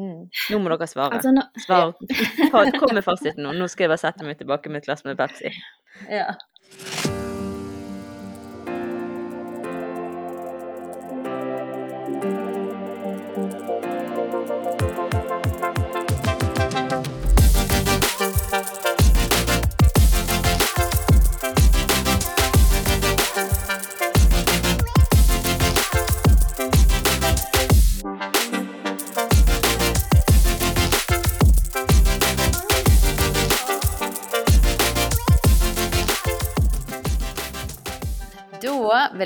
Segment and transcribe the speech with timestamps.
[0.00, 0.28] Mm.
[0.50, 1.18] Nå må dere svare.
[1.18, 1.92] Altså, nå, Svar.
[2.80, 3.52] Kom med fasiten nå.
[3.56, 5.52] Nå skal jeg bare sette meg tilbake med et glass med Pepsi.
[6.08, 6.32] ja.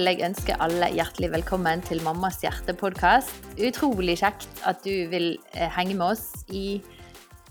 [0.07, 3.49] Vil jeg ønske alle hjertelig velkommen til Mammas hjerte-podkast.
[3.59, 6.79] Utrolig kjekt at du vil eh, henge med oss i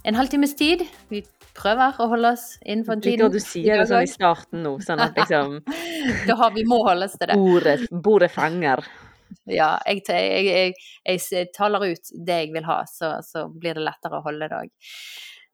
[0.07, 0.85] en halvtimes tid.
[1.11, 1.19] Vi
[1.57, 3.27] prøver å holde oss innenfor tiden.
[3.27, 5.57] at du sier det sånn i starten nå, sånn at liksom
[6.29, 7.35] Da har vi må holde oss til det.
[7.41, 8.85] bordet, bordet fanger.
[9.51, 13.83] Ja, jeg, jeg, jeg, jeg taler ut det jeg vil ha, så, så blir det
[13.83, 14.71] lettere å holde det òg.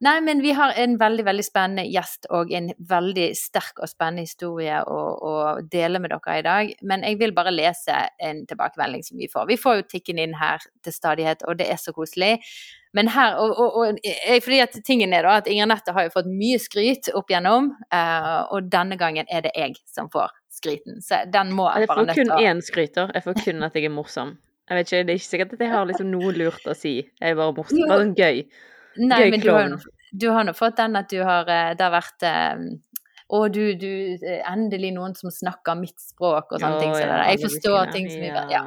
[0.02, 4.26] Nei, men vi har en veldig veldig spennende gjest og en veldig sterk og spennende
[4.26, 5.00] historie å,
[5.30, 6.72] å dele med dere i dag.
[6.90, 9.46] Men jeg vil bare lese en tilbakemelding som vi får.
[9.52, 12.40] Vi får jo tikken inn her til stadighet, og det er så koselig.
[12.98, 14.00] Men her, og, og, og
[14.44, 17.70] fordi at tingen er da at Inger Nette har jo fått mye skryt opp igjennom,
[17.94, 20.98] eh, og denne gangen er det jeg som får skryten.
[21.06, 23.14] Så den må Jeg jeg bare får nødt kun til å én skryter.
[23.14, 24.36] Jeg får kun at jeg er morsom.
[24.66, 26.98] Jeg vet ikke, Det er ikke sikkert at jeg har liksom noe lurt å si.
[27.06, 27.86] Jeg er bare morsom.
[27.86, 28.46] Bare sånn gøy.
[29.00, 29.76] Nei, Gøy men du har,
[30.12, 32.64] du har nå fått den at du har eh, Det har vært eh,
[33.32, 36.96] Å, du, du eh, Endelig noen som snakker mitt språk og sånne ting.
[36.98, 37.22] Så ja.
[37.32, 38.50] Jeg forstår ting som vi bedre.
[38.52, 38.66] ja.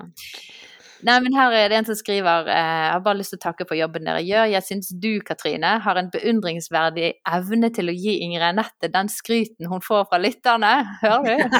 [1.04, 3.42] Nei, men her er det en som skriver eh, Jeg har bare lyst til å
[3.42, 4.46] takke for jobben dere gjør.
[4.54, 9.68] Jeg syns du, Katrine, har en beundringsverdig evne til å gi Ingrid Anette den skryten
[9.68, 10.72] hun får fra lytterne.
[11.02, 11.58] Hører du?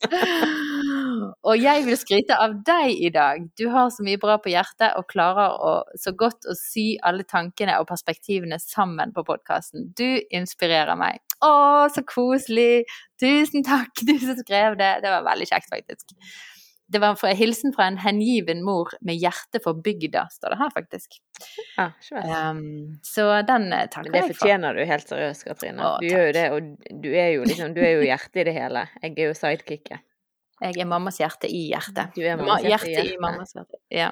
[1.50, 3.44] og jeg vil skryte av deg i dag.
[3.60, 7.28] Du har så mye bra på hjertet og klarer å, så godt å sy alle
[7.28, 9.90] tankene og perspektivene sammen på podkasten.
[9.98, 11.20] Du inspirerer meg.
[11.44, 11.52] Å,
[11.92, 12.86] så koselig!
[13.20, 14.94] Tusen takk, du som skrev det.
[15.04, 16.16] Det var veldig kjekt, faktisk.
[16.90, 20.72] Det var en hilsen fra en hengiven mor med hjerte for bygda, står det her
[20.74, 21.18] faktisk.
[21.76, 21.90] Ja.
[22.50, 24.32] Um, så den eh, takker jeg for.
[24.32, 25.86] Det fortjener du helt seriøst, Katrine.
[25.86, 28.46] Å, Du gjør jo det, og du er jo liksom Du er jo hjertet i
[28.50, 28.86] det hele.
[29.04, 30.06] Jeg er jo sidekicket.
[30.60, 32.10] Jeg er mammas hjerte i hjertet.
[32.16, 33.22] Du er mammas hjerte i hjerte i hjertet.
[33.22, 33.80] mammas hjerte.
[33.94, 34.10] Ja.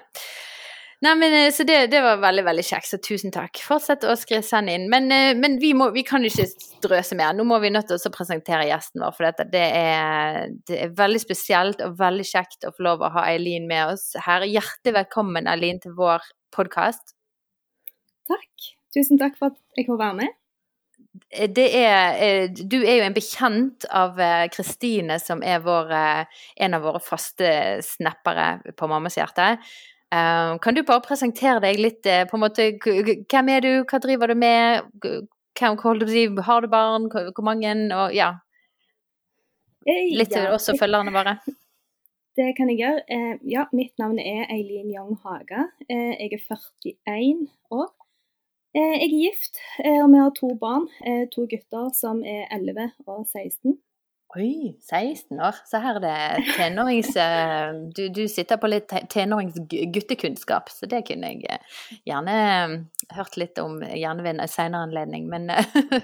[1.04, 3.60] Nei, men eh, Så det, det var veldig veldig kjekt, så tusen takk.
[3.62, 4.88] Fortsett å skrive send inn.
[4.90, 6.48] Men, eh, men vi, må, vi kan ikke
[6.82, 7.36] drøse mer.
[7.38, 10.96] Nå må vi nødt til å presentere gjesten vår, for dette, det, er, det er
[10.98, 14.46] veldig spesielt og veldig kjekt å få lov å ha Eileen med oss her.
[14.48, 17.14] Hjertelig velkommen, Eileen, til vår podkast.
[18.28, 18.72] Takk.
[18.96, 20.34] Tusen takk for at jeg får være med.
[21.54, 26.42] Det er, eh, du er jo en bekjent av eh, Kristine, som er vår, eh,
[26.66, 29.54] en av våre faste snappere på Mammas hjerte.
[30.12, 32.06] Eh, Kan du bare presentere deg litt?
[32.06, 32.72] eh, på en måte,
[33.28, 34.82] Hvem er du, hva driver du med?
[35.58, 35.76] Hvem,
[36.36, 36.42] du?
[36.42, 37.08] Har du barn?
[37.10, 37.74] Hvor mange?
[37.94, 38.34] Og ja,
[39.88, 41.38] Eh, litt ja, oss og følgerne våre.
[42.36, 43.38] Det kan jeg gjøre.
[43.42, 45.64] Ja, mitt navn er Eileen Young Haga.
[45.88, 46.44] Jeg er
[47.08, 47.88] 41 år.
[48.74, 50.86] Jeg er gift, og vi har to barn.
[51.34, 53.78] To gutter som er 11 og 16.
[54.36, 55.56] Oi, 16 år.
[55.64, 57.14] Så her er det tenårings...
[57.16, 61.78] eh, Du, du sitter på litt tenåringsguttekunnskap, så det kunne jeg eh,
[62.10, 62.74] gjerne eh,
[63.16, 65.28] hørt litt om gjerne ved en senere anledning.
[65.32, 65.48] Men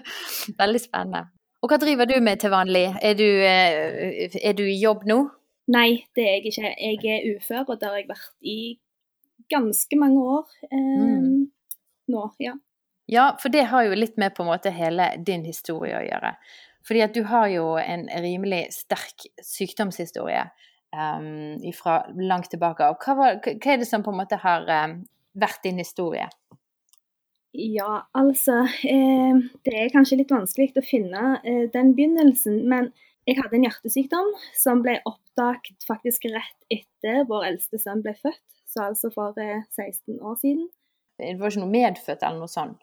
[0.62, 1.26] veldig spennende.
[1.64, 2.86] Og hva driver du med til vanlig?
[3.04, 5.18] Er du, er du i jobb nå?
[5.72, 6.72] Nei, det er jeg ikke.
[6.76, 8.58] Jeg er ufør, og det har jeg vært i
[9.52, 11.50] ganske mange år eh, Mm.
[12.12, 12.26] nå.
[12.41, 12.52] Ja.
[13.08, 16.30] Ja, for det har jo litt med på en måte hele din historie å gjøre.
[16.84, 20.43] Fordi at du har jo en rimelig sterk sykdomshistorie
[20.93, 22.91] um, fra langt tilbake.
[22.93, 24.99] Og hva, var, hva er det som på en måte har um,
[25.33, 26.28] vært din historie?
[27.55, 32.91] Ja, altså eh, Det er kanskje litt vanskelig å finne eh, den begynnelsen, men
[33.28, 38.43] jeg hadde en hjertesykdom som ble oppdaget faktisk rett etter vår eldste sønn ble født,
[38.66, 40.66] så altså for eh, 16 år siden.
[41.22, 42.83] Det var ikke noe medfødt eller noe sånt?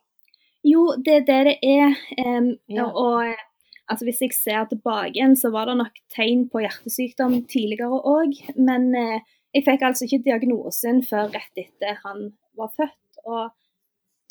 [0.63, 1.99] Jo, det er det det er.
[2.23, 2.87] em, Ja.
[2.87, 3.43] Og eh,
[3.91, 8.37] altså, hvis jeg ser tilbake igjen, så var det nok tegn på hjertesykdom tidligere òg.
[8.57, 9.19] Men eh,
[9.55, 12.29] jeg fikk altså ikke diagnosen før rett etter han
[12.59, 13.21] var født.
[13.25, 13.51] Og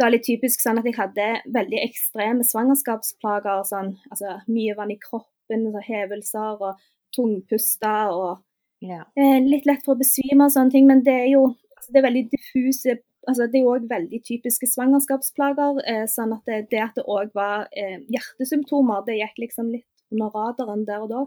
[0.01, 3.63] det var litt typisk sånn at jeg hadde veldig ekstreme svangerskapsplager.
[3.69, 6.87] Sånn, altså mye vann i kroppen, så hevelser og
[7.17, 8.39] tungpuste og
[8.81, 9.03] Ja.
[9.13, 11.43] eh, litt lett for å besvime og sånne ting, men det er jo
[11.77, 12.95] altså, det er veldig diffuse
[13.31, 15.81] altså Det er jo òg veldig typiske svangerskapsplager.
[15.93, 19.87] Eh, sånn at det, det at det òg var eh, hjertesymptomer, det gikk liksom litt
[20.11, 21.23] under radaren der og da.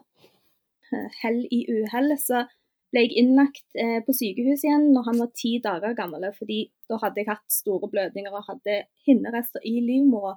[0.92, 2.14] Eh, hell i uhell.
[2.22, 2.44] Så
[2.94, 6.28] ble jeg innlagt eh, på sykehus igjen når han var ti dager gammel.
[6.38, 10.36] fordi da hadde jeg hatt store blødninger og hadde hinnerester i livmora.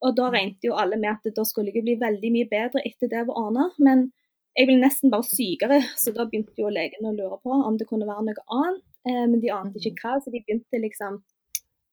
[0.00, 3.10] Og da regnet jo alle med at da skulle jeg bli veldig mye bedre etter
[3.12, 3.68] det var ordna.
[3.78, 4.08] Men
[4.56, 7.88] jeg ble nesten bare sykere, så da begynte jo legen å lure på om det
[7.90, 8.86] kunne være noe annet.
[9.08, 11.22] Eh, men de ante ikke hva, så de begynte liksom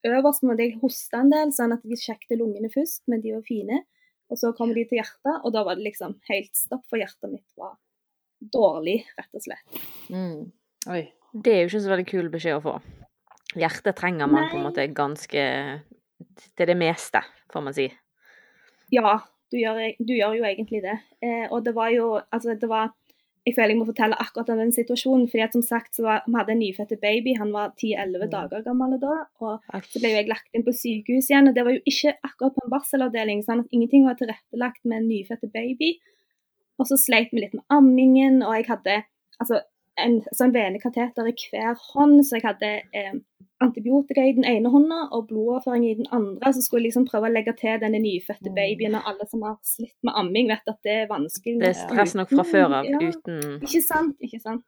[0.08, 3.42] Øverst måtte jeg hoste en del, sånn at de sjekket lungene først, men de var
[3.44, 3.80] fine.
[4.32, 7.32] Og så kom de til hjertet, og da var det liksom helt stopp, for hjertet
[7.32, 7.74] mitt var
[8.54, 9.82] dårlig, rett og slett.
[10.14, 10.46] Mm.
[10.94, 11.02] Oi.
[11.34, 12.76] Det er jo ikke så veldig kul beskjed å få.
[13.58, 15.44] Hjertet trenger man på en måte ganske
[16.58, 17.22] til det meste,
[17.52, 17.88] får man si.
[18.94, 19.18] Ja,
[19.52, 20.98] du gjør, du gjør jo egentlig det.
[21.24, 22.94] Eh, og det var jo Altså, det var
[23.48, 25.30] Jeg føler jeg må fortelle akkurat om den situasjonen.
[25.32, 28.32] fordi at som sagt så var, Vi hadde en nyfødt baby, han var 10-11 Mm.
[28.36, 29.14] dager gammel da.
[29.40, 31.48] Og så ble jeg lagt inn på sykehus igjen.
[31.48, 34.98] Og det var jo ikke akkurat på en barselavdeling, sånn at ingenting var tilrettelagt med
[35.00, 35.94] en nyfødt baby.
[36.78, 39.04] Og så sleit vi litt med ammingen, og jeg hadde
[39.40, 39.62] altså
[39.98, 43.14] en sånn venekateter i hver hånd, så jeg hadde eh,
[43.62, 46.52] antibiotika i den ene hånda og blodoverføring i den andre.
[46.54, 48.56] Så skulle jeg liksom prøve å legge til denne nyfødte Mm.
[48.60, 51.60] babyen, og alle som har slitt med amming, vet at det er vanskelig.
[51.60, 53.00] Det er stress nok fra før av Ja.
[53.00, 54.64] uten Ikke sant, ikke sant.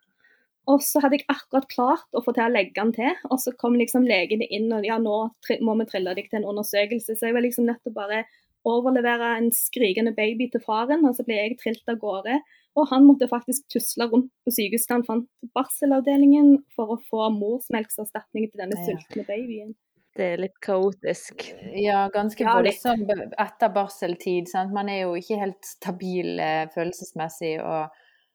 [0.67, 3.55] Og så hadde jeg akkurat klart å få til å legge den til, og så
[3.57, 7.15] kom liksom legene inn og ja, nå må vi trille deg til en undersøkelse.
[7.17, 8.25] Så jeg var liksom nødt til å bare
[8.67, 12.39] overlevere en skrikende baby til faren, og så ble jeg trilt av gårde.
[12.77, 15.27] Og han måtte faktisk tusle rundt på sykehuset han fant
[15.57, 18.85] barselavdelingen for å få morsmelkserstatning til denne Ja.
[18.85, 19.75] sultne babyen.
[20.15, 21.45] Det er litt kaotisk.
[21.75, 24.47] Ja, ganske Ja, voldsomt etter barseltid.
[24.49, 24.73] Sant?
[24.73, 27.59] Man er jo ikke helt stabil eh, følelsesmessig.
[27.63, 27.89] Og.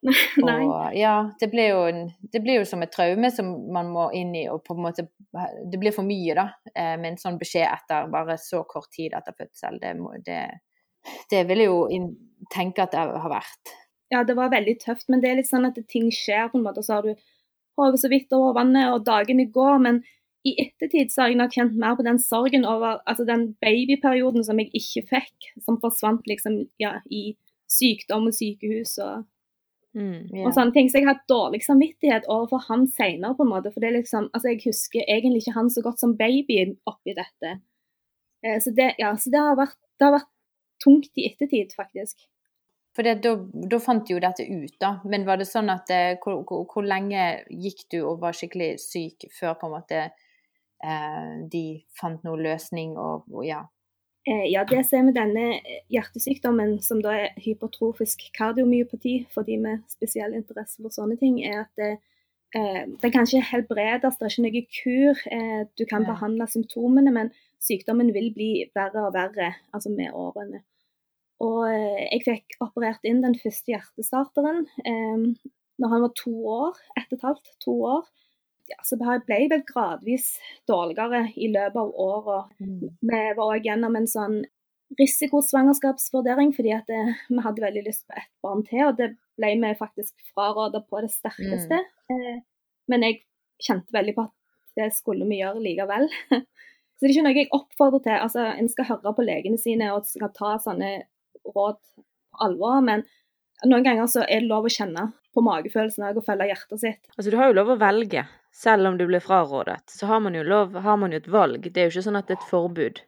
[0.45, 2.01] og ja, det blir, jo en,
[2.33, 5.06] det blir jo som et traume som man må inn i, og på en måte
[5.71, 9.17] Det blir for mye, da, eh, med en sånn beskjed etter bare så kort tid
[9.17, 9.81] etter fødsel.
[9.83, 10.43] Det, må, det,
[11.33, 12.11] det vil jeg jo
[12.53, 13.75] tenke at det har vært.
[14.12, 16.67] ja, det var veldig tøft, men det er litt sånn at ting skjer på en
[16.67, 16.85] måte.
[16.85, 17.15] Så har du
[17.81, 19.81] hodet så vidt over vannet, og dagene går.
[19.83, 20.03] Men
[20.47, 24.45] i ettertid så har jeg nok kjent mer på den sorgen over altså den babyperioden
[24.47, 27.33] som jeg ikke fikk, som forsvant liksom ja, i
[27.71, 29.25] sykdom og sykehus og,
[29.94, 30.26] Mm.
[30.35, 30.46] yeah.
[30.49, 30.91] og sånne ting.
[30.91, 33.73] Så jeg har hatt dårlig samvittighet overfor han senere, på en måte.
[33.75, 37.17] For det er liksom Altså, jeg husker egentlig ikke han så godt som babyen oppi
[37.17, 37.56] dette.
[38.44, 40.32] Eh, så det, ja, så det har vært, det har vært
[40.85, 42.26] tungt i ettertid, faktisk.
[42.94, 43.35] For det, da,
[43.70, 44.96] da fant jo dette ut, da.
[45.11, 48.76] Men var det sånn at eh, hvor, hvor, hvor lenge gikk du og var skikkelig
[48.82, 50.02] syk før på en måte
[50.85, 51.64] eh, de
[51.99, 53.64] fant noen løsning og, og ja.
[54.26, 55.47] Eh, ja, det ser vi denne
[55.93, 61.67] hjertesykdommen, som da er hypertrofisk kardiomyopati, for de med spesiell interesse for sånne ting, er
[61.67, 61.91] at det,
[62.56, 65.25] eh, den kan ikke helbredes, det er ikke noe kur.
[65.38, 66.15] Eh, du kan ja.
[66.15, 70.65] behandle symptomene, men sykdommen vil bli verre og verre altså med årene.
[71.44, 75.29] Og eh, jeg fikk operert inn den første hjertestarteren eh,
[75.82, 78.05] når han var to år, ett og et halvt, to år.
[78.70, 80.34] Ja, så ble jeg vel gradvis
[80.69, 82.55] dårligere i løpet av året.
[83.05, 84.38] Vi var òg gjennom en sånn
[85.00, 89.52] risikosvangerskapsvurdering, fordi at det, vi hadde veldig lyst på ett barn til, og det ble
[89.61, 91.81] vi faktisk fraråda på det sterkeste.
[92.12, 92.38] Eh,
[92.90, 93.20] men jeg
[93.64, 94.34] kjente veldig på at
[94.78, 96.08] det skulle vi gjøre likevel.
[96.94, 98.16] Så det er ikke noe jeg oppfordrer til.
[98.22, 100.93] Altså, En skal høre på legene sine og skal ta sånne
[101.44, 102.05] råd på
[102.44, 103.05] alvor, men
[103.66, 107.02] noen ganger så er det lov å kjenne på magefølelsen og følge hjertet sitt.
[107.16, 108.25] Altså, du har jo lov å velge,
[108.55, 109.83] selv om du blir frarådet.
[109.91, 111.67] Så har man jo lov, har man jo et valg.
[111.67, 113.01] Det er jo ikke sånn at det er et forbud.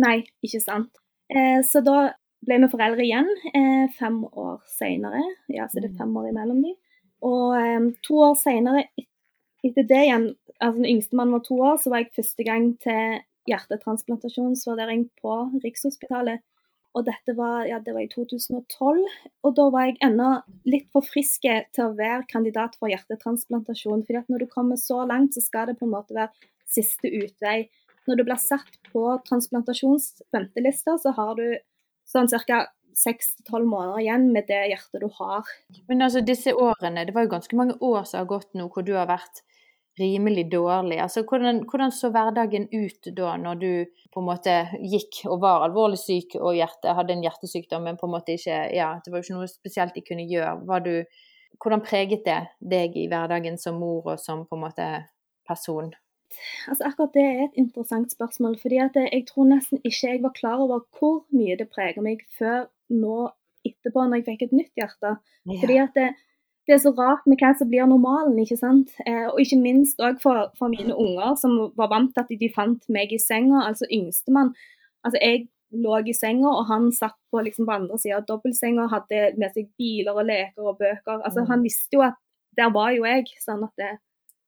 [0.00, 1.00] Nei, ikke sant.
[1.32, 2.10] Eh, så da
[2.46, 5.22] ble vi foreldre igjen eh, fem år seinere.
[5.52, 6.76] Ja, så det er fem år imellom dem.
[7.26, 8.84] Og eh, to år seinere,
[9.64, 12.70] etter det igjen, altså den yngste mannen var to år, så var jeg første gang
[12.84, 13.20] til
[13.50, 16.44] hjertetransplantasjonsvurdering på Rikshospitalet.
[16.98, 19.04] Og dette var, ja, det var i 2012.
[19.46, 20.30] Og da var jeg ennå
[20.66, 24.02] litt for frisk til å være kandidat for hjertetransplantasjon.
[24.06, 26.34] fordi at når du kommer så langt, så skal det på en måte være
[26.66, 27.68] siste utvei.
[28.08, 31.46] Når du blir satt på transplantasjonsventelista, så har du
[32.10, 32.66] sånn ca.
[33.00, 35.46] 6-12 måneder igjen med det hjertet du har.
[35.88, 38.84] Men altså disse årene, det var jo ganske mange år som har gått nå hvor
[38.84, 39.44] du har vært
[39.98, 40.98] rimelig dårlig.
[41.02, 43.70] Altså hvordan, hvordan så hverdagen ut da, når du
[44.12, 44.54] på en måte
[44.92, 48.60] gikk og var alvorlig syk og hjerte, hadde en hjertesykdom, men på en måte ikke
[48.74, 50.60] Ja, det var jo ikke noe spesielt de kunne gjøre.
[50.66, 50.94] Var du
[51.60, 54.86] Hvordan preget det deg i hverdagen som mor og som på en måte
[55.44, 55.90] person?
[56.70, 58.54] Altså Akkurat det er et interessant spørsmål.
[58.62, 62.22] fordi at jeg tror nesten ikke jeg var klar over hvor mye det preger meg
[62.38, 63.30] før nå
[63.66, 65.16] etterpå, når jeg fikk et nytt hjerte.
[65.60, 66.08] Fordi at det,
[66.70, 68.92] det er så rart med hva som blir normalen, ikke sant.
[69.02, 72.50] Eh, og ikke minst òg for, for mine unger, som var vant til at de
[72.54, 73.64] fant meg i senga.
[73.66, 74.52] Altså yngstemann.
[75.02, 78.86] Altså jeg lå i senga, og han satt på, liksom, på andre sida av dobbeltsenga
[78.92, 81.18] hadde med seg biler og leker og bøker.
[81.18, 81.48] Altså Mm.
[81.50, 82.20] Han visste jo at
[82.58, 83.26] der var jo jeg.
[83.42, 83.90] sånn at det,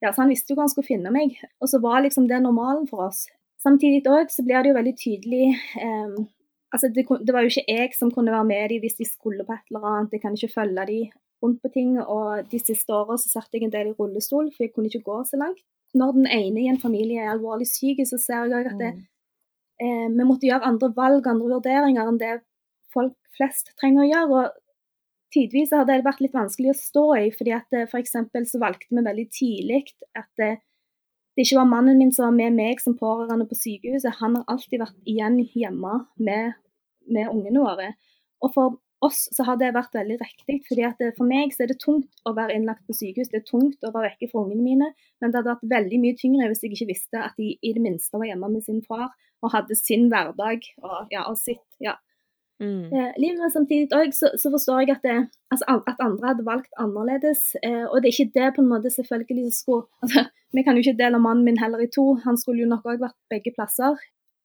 [0.02, 1.35] ja, så Han visste jo hvor han skulle finne meg.
[1.61, 3.26] Og så var liksom det normalen for oss.
[3.59, 6.23] Samtidig òg så blir det jo veldig tydelig eh,
[6.73, 9.45] altså det, det, var jo ikke jeg som kunne være med dem hvis de skulle
[9.45, 10.12] på et eller annet.
[10.12, 11.11] Jeg kan ikke følge dem
[11.43, 11.97] rundt på ting.
[12.01, 15.07] Og de siste åra så satt jeg en del i rullestol, for jeg kunne ikke
[15.11, 15.63] gå så langt.
[15.99, 19.05] Når den ene i en familie er alvorlig syk, så ser jeg at det, mm.
[19.85, 22.39] eh, vi måtte gjøre andre valg, andre vurderinger enn det
[22.93, 24.41] folk flest trenger å gjøre.
[24.41, 24.61] og
[25.33, 28.19] Tidvis har det vært litt vanskelig å stå i, fordi at f.eks.
[28.33, 29.83] For så valgte vi veldig tidlig
[30.19, 30.63] at det, eh,
[31.33, 34.19] det ikke var mannen min som var med meg som pårørende på sykehuset.
[34.19, 36.59] Han har alltid vært igjen hjemme med,
[37.09, 37.87] med ungene våre.
[38.45, 38.75] Og for
[39.06, 40.61] oss så har det vært veldig riktig.
[40.68, 43.42] fordi at eh, For meg så er det tungt å være innlagt på sykehus, det
[43.42, 44.92] er tungt å være vekke fra ungene mine.
[45.21, 47.82] Men det hadde vært veldig mye tyngre hvis jeg ikke visste at de i det
[47.82, 49.11] minste var hjemme med sin far
[49.42, 51.66] og hadde sin hverdag og, ja, og sitt.
[51.82, 51.99] ja,
[52.62, 52.92] Mm.
[52.94, 55.16] Eh, livet samtidig òg så, så, forstår jeg at, det,
[55.50, 57.56] altså, at, andre hadde valgt annerledes.
[57.66, 60.85] Eh, og det er ikke det på en måte selvfølgelig skulle altså, Vi kan jo
[60.85, 63.97] ikke dele mannen min heller i to, han skulle jo nok òg vært begge plasser.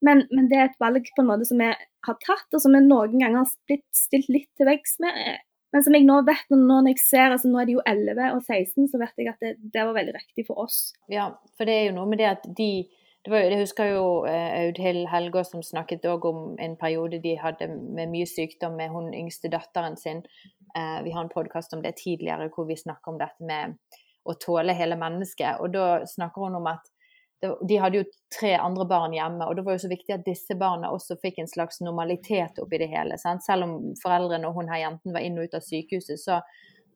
[0.06, 2.75] Men, men, det er et valg på en måte som vi har tatt, og som
[2.75, 5.42] vi noen ganger har blitt stilt litt til veggs med.
[5.75, 8.46] Men som jeg nå vet, når jeg ser, altså nå er de jo 11 og
[8.46, 10.77] 16, så vet jeg at det, det var veldig riktig for oss.
[11.12, 12.72] Ja, for det er jo noe med det at de
[13.27, 17.66] det var, jeg husker jo eh, Audhild Helgå som snakket om en periode de hadde
[17.68, 20.22] med mye sykdom med hun yngste datteren sin.
[20.72, 23.75] Eh, vi har en podkast om det tidligere hvor vi snakker om dette med
[24.24, 25.60] å tåle hele mennesket.
[25.60, 26.97] Og da snakker hun om at det,
[27.41, 28.06] de hadde jo
[28.39, 31.38] tre andre barn hjemme, og det var jo så viktig at disse barna også fikk
[31.41, 33.17] en slags normalitet oppi det hele.
[33.22, 33.46] Sant?
[33.46, 36.39] Selv om foreldrene og hun her jenten var inn og ut av sykehuset, så,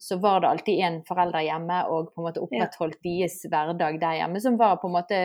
[0.02, 4.18] så var det alltid en forelder hjemme og på en måte opprettholdt deres hverdag der
[4.24, 5.22] hjemme, som var på en måte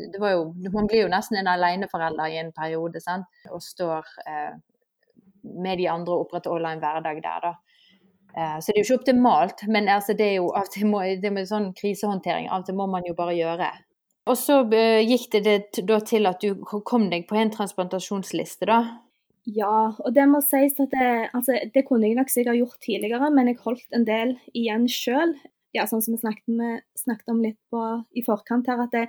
[0.00, 3.28] jo, Man blir jo nesten en aleneforelder i en periode, sant?
[3.50, 4.54] og står eh,
[5.42, 7.52] med de andre og opprettholder en hverdag der, da.
[8.36, 10.88] Eh, så det er jo ikke optimalt, men altså, det er jo av og til
[10.88, 13.70] må, det med sånn krisehåndtering, av og til må man jo bare gjøre.
[14.30, 16.54] Og så eh, gikk det, det da til at du
[16.86, 18.80] kom deg på en transplantasjonsliste, da?
[19.48, 23.30] Ja, og det må sies at det, altså, det kunne jeg nok sikkert gjort tidligere,
[23.34, 25.34] men jeg holdt en del igjen sjøl.
[25.74, 27.82] Ja, sånn som vi snakket, med, snakket om litt på,
[28.14, 29.08] i forkant her, at det,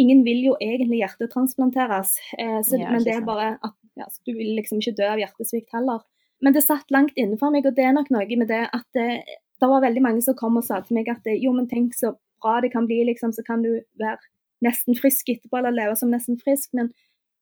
[0.00, 4.34] ingen vil jo egentlig hjertetransplanteres, eh, så, ja, men det er bare at ja, du
[4.36, 6.04] vil liksom ikke dø av hjertesvikt heller.
[6.44, 8.86] Men det satt langt inne for meg, og det er nok noe med det at
[8.96, 11.68] det, eh, det var veldig mange som kom og sa til meg at jo, men
[11.70, 12.10] tenk så
[12.44, 14.18] bra det kan bli, liksom, så kan du være
[14.64, 16.70] nesten frisk etterpå, eller leve som nesten frisk.
[16.76, 16.92] Men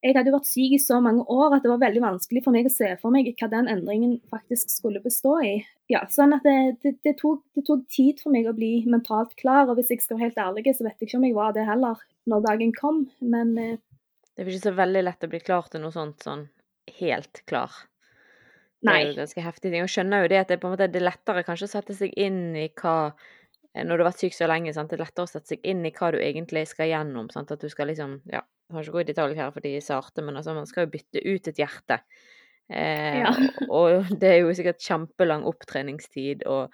[0.05, 2.53] jeg hadde jo vært syk i så mange år at det var veldig vanskelig for
[2.53, 5.55] meg å se for meg hva den endringen faktisk skulle bestå i.
[5.93, 9.33] Ja, sånn at det, det, det, tok, det, tok, tid for meg å bli mentalt
[9.41, 11.57] klar, og hvis jeg skal være helt ærlig, så vet jeg ikke om jeg var
[11.57, 13.81] det heller når dagen kom, men eh,
[14.35, 16.47] Det er ikke så veldig lett å bli klar til noe sånt sånn
[17.01, 17.73] helt klar.
[18.85, 18.93] Nei.
[18.93, 19.85] Det er jo ganske heftig ting.
[19.87, 21.97] Og skjønner jo det at det, på en måte, det er lettere kanskje å sette
[21.97, 23.15] seg inn i hva
[23.75, 24.93] når du har vært syk så lenge, sant?
[24.93, 27.31] det er lettere å sette seg inn i hva du egentlig skal gjennom.
[27.35, 27.51] Sant?
[27.51, 30.23] At du skal liksom Ja, jeg har ikke gå i detalj her for de sarte,
[30.25, 31.99] men altså, man skal jo bytte ut et hjerte.
[32.71, 33.33] Eh, ja.
[33.69, 36.73] og, det er jo sikkert kjempelang opptreningstid, og,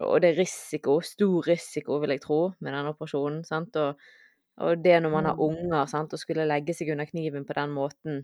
[0.00, 3.44] og, det er risiko, stor risiko, vil jeg tro, med den operasjonen.
[3.46, 4.00] sant, og,
[4.64, 5.44] og det når man har mm.
[5.46, 8.22] unger, sant, og skulle legge seg under kniven på den måten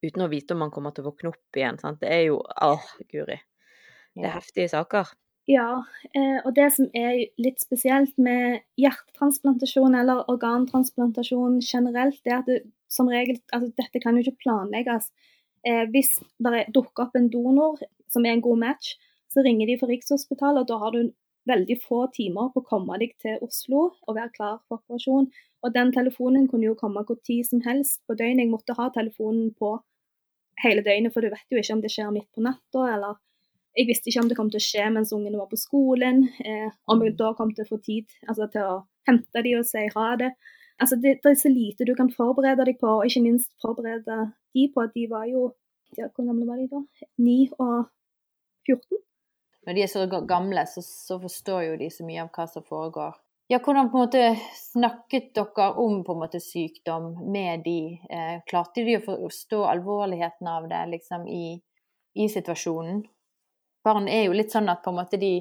[0.00, 2.38] uten å vite om man kommer til å våkne opp igjen, sant, det er jo
[2.40, 3.40] Åh, guri.
[4.16, 5.10] Det er heftige saker.
[5.50, 5.82] Ja,
[6.14, 12.50] eh, og det som er litt spesielt med hjertetransplantasjon eller organtransplantasjon generelt, det er at
[12.50, 12.58] det,
[12.90, 15.08] som regel altså Dette kan jo ikke planlegges.
[15.66, 17.80] Eh, hvis det dukker opp en donor
[18.12, 18.92] som er en god match,
[19.30, 21.10] så ringer de for Rikshospitalet, og da har du
[21.50, 25.30] veldig få timer på å komme deg til Oslo og være klar for operasjon.
[25.64, 28.44] Og den telefonen kunne jo komme hvor tid som helst på døgnet.
[28.44, 29.72] Jeg måtte ha telefonen på
[30.62, 33.18] hele døgnet, for du vet jo ikke om det skjer midt på natta eller
[33.80, 36.68] jeg visste ikke om det kom til å skje mens ungene var på skolen, eh,
[36.92, 38.74] om jeg da kom til å få tid altså, til å
[39.08, 40.34] hente dem og si ha det.
[40.80, 44.18] Altså, det, det, er så lite du kan forberede deg på, og ikke minst forberede
[44.56, 44.84] de på.
[44.84, 45.50] at De var jo
[45.98, 46.84] ja, Hvor gamle var de da?
[47.18, 47.88] 9 og
[48.68, 49.00] 14?
[49.66, 52.64] Når de er så gamle, så, så, forstår jo de så mye av hva som
[52.64, 53.18] foregår.
[53.50, 54.22] Ja, Hvordan på en måte
[54.54, 57.98] snakket dere om på en måte sykdom med de?
[58.08, 61.58] Eh, klarte de å forstå alvorligheten av det liksom i,
[62.14, 63.02] i situasjonen?
[63.86, 65.34] Barn er jo litt sånn at på en måte de,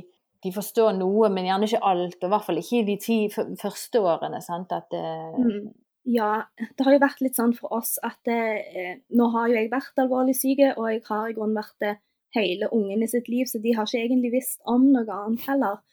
[0.44, 2.18] de forstår noe, men gjerne ikke alt.
[2.22, 4.42] Og i hvert fall ikke de ti første årene.
[4.46, 5.38] sant, at uh...
[5.38, 5.70] mm.
[6.10, 9.68] Ja, det har jo vært litt sånn for oss at eh, nå har jo jeg
[9.70, 11.92] vært alvorlig syk, og jeg har i grunnen vært det
[12.34, 15.84] hele ungen i sitt liv, så de har ikke egentlig visst om noe annet heller.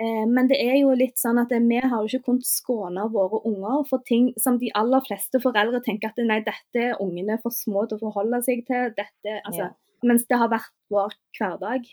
[0.00, 3.42] Eh, men det er jo litt sånn at vi har jo ikke kunnet skåne våre
[3.50, 7.52] unger for ting som de aller fleste foreldre tenker at nei, dette er ungene for
[7.52, 8.94] små til å forholde seg til.
[8.96, 9.72] Dette, altså, ja
[10.06, 11.86] mens det har vært vår hverdag.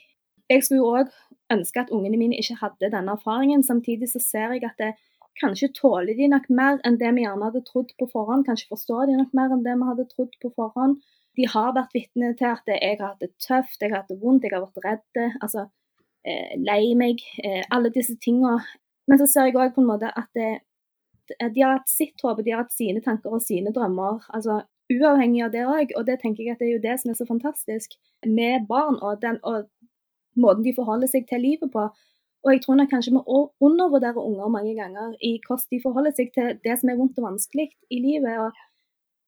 [0.50, 1.12] Jeg skulle jo òg
[1.54, 3.64] ønske at ungene mine ikke hadde denne erfaringen.
[3.66, 4.94] Samtidig så ser jeg at det,
[5.40, 8.46] kanskje tåler de nok mer enn det vi gjerne hadde trodd på forhånd.
[8.48, 10.98] Kanskje forstår de nok mer enn det vi hadde trodd på forhånd.
[11.38, 14.20] De har vært vitne til at jeg har hatt det tøft, jeg har hatt det
[14.20, 15.68] vondt, jeg har vært redd, altså,
[16.26, 17.22] eh, lei meg.
[17.44, 18.58] Eh, alle disse tingene.
[19.08, 20.50] Men så ser jeg òg på en måte at det,
[21.40, 24.26] de har hatt sitt håp, de har hatt sine tanker og sine drømmer.
[24.34, 25.94] altså Uavhengig av det òg.
[25.98, 28.98] Og det tenker jeg at det er jo det som er så fantastisk med barn,
[29.02, 29.68] og, den, og
[30.40, 31.90] måten de forholder seg til livet på.
[32.46, 33.22] Og jeg tror nok kanskje vi
[33.68, 37.28] undervurderer unger mange ganger i hvordan de forholder seg til det som er vondt og
[37.28, 38.40] vanskelig i livet.
[38.46, 38.52] Og,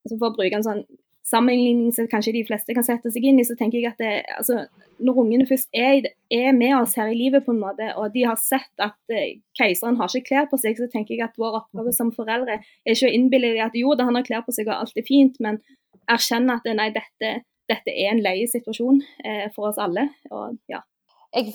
[0.05, 0.85] altså for å bruke en sånn
[1.27, 4.13] sammenligning som kanskje de fleste kan sette seg inn i, så tenker jeg at det,
[4.37, 4.65] altså,
[5.01, 8.25] når ungene først er, er, med oss her i livet, på en måte, og de
[8.27, 11.61] har sett at eh, keiseren har ikke klær på seg, så tenker jeg at vår
[11.63, 14.55] oppgave som foreldre er ikke å innbille dem at jo da, han har klær på
[14.55, 15.61] seg og alt er fint, men
[16.11, 17.33] erkjenne at nei, dette,
[17.71, 20.09] dette er en leie situasjon eh, for oss alle.
[20.33, 20.83] og ja
[21.31, 21.53] jeg,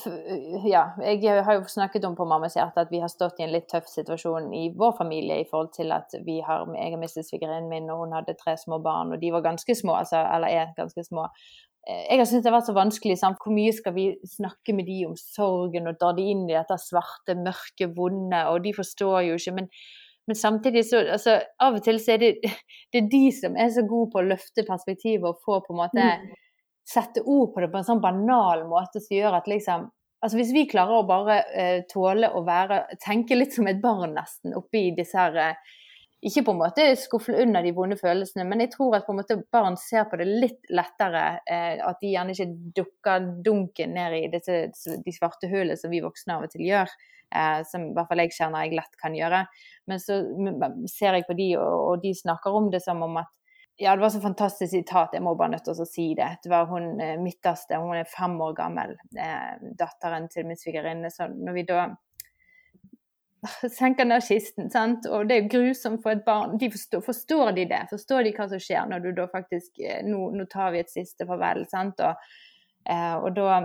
[0.65, 3.53] ja, jeg har jo snakket om på mammas hjerte at vi har stått i en
[3.53, 7.29] litt tøff situasjon i vår familie i forhold til at vi har, jeg har mistet
[7.29, 10.49] svigerinnen min, og hun hadde tre små barn, og de var ganske små, altså, eller
[10.49, 11.27] er ganske små.
[11.85, 13.19] Eh, jeg har syntes det har vært så vanskelig.
[13.21, 13.43] Sant?
[13.43, 16.81] Hvor mye skal vi snakke med de om sorgen og dra de inn i dette
[16.81, 19.57] svarte, mørke, vonde, og de forstår jo ikke.
[19.61, 19.73] men
[20.27, 22.31] men samtidig så altså, Av og til så er det,
[22.93, 25.81] det er de som er så gode på å løfte perspektivet og få på en
[25.85, 26.35] måte mm
[26.87, 29.91] sette ord på det på en sånn banal måte som gjør at liksom
[30.25, 34.15] Altså Hvis vi klarer å bare uh, tåle å være Tenke litt som et barn,
[34.17, 35.75] nesten, oppi disse her uh,
[36.25, 39.21] Ikke på en måte skuffe under de vonde følelsene, men jeg tror at på en
[39.21, 41.43] måte barn ser på det litt lettere.
[41.45, 42.47] Eh, at de gjerne ikke
[42.79, 46.91] dukker dunken ned i disse, de svarte hullene som vi voksne av og til gjør.
[47.69, 49.45] som i hvert fall jeg kjenner jeg lett kan gjøre.
[49.93, 50.19] Men så
[50.91, 53.31] ser jeg på de, og, og de snakker om det som om at
[53.79, 56.31] ja, det var så fantastisk sitat, jeg må bare nødt til å si det.
[56.43, 61.11] Det var hun eh, midterste, hun er fem år gammel, eh, datteren til min svigerinne.
[61.13, 61.83] Så når vi da
[63.79, 65.05] senker ned kisten, sant?
[65.13, 67.83] og det er grusomt for et barn de forstår, forstår, de det?
[67.93, 70.93] Forstår de hva som skjer når du da faktisk eh, Nå, nå tar vi et
[70.93, 72.01] siste farvel, sant?
[72.01, 72.33] Og,
[72.97, 73.61] og da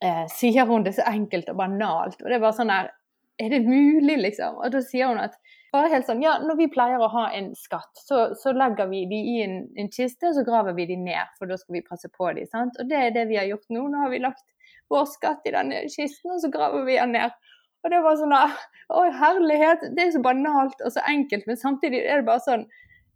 [0.00, 2.16] eh, sier hun det så enkelt og banalt.
[2.22, 2.94] Og det er bare sånn her
[3.40, 4.56] Er det mulig, liksom?
[4.60, 5.36] Og da sier hun at
[5.72, 9.04] bare helt sånn, ja, Når vi pleier å ha en skatt, så, så legger vi
[9.10, 11.86] de i en, en, kiste og så graver vi de ned, for da skal vi
[11.86, 12.76] passe på de, sant?
[12.80, 13.86] Og det er det vi har gjort nå.
[13.88, 14.44] Nå har vi lagt
[14.92, 17.34] vår skatt i denne kisten, og så graver vi den ned.
[17.82, 19.88] Og det var sånn Å, herlighet!
[19.96, 22.68] Det er så banalt og så enkelt, men samtidig er det bare sånn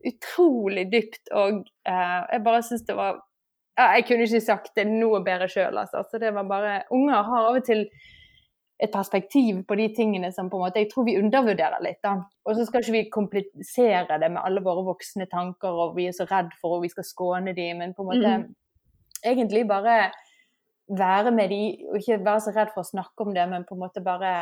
[0.06, 1.28] utrolig dypt.
[1.36, 3.20] Og eh, jeg bare syns det var
[3.76, 6.02] ja, Jeg kunne ikke sagt det noe bedre sjøl, altså.
[6.08, 7.86] Så det var bare Unger har av og til
[8.76, 12.02] et perspektiv på de tingene som på en måte jeg tror vi undervurderer litt.
[12.04, 12.18] da.
[12.44, 16.16] Og så skal ikke vi komplisere det med alle våre voksne tanker, og vi er
[16.16, 18.46] så redd for og vi skal skåne de, men på en måte mm.
[19.32, 19.98] egentlig bare
[20.86, 23.74] være med de, og ikke være så redd for å snakke om det, men på
[23.74, 24.32] en måte bare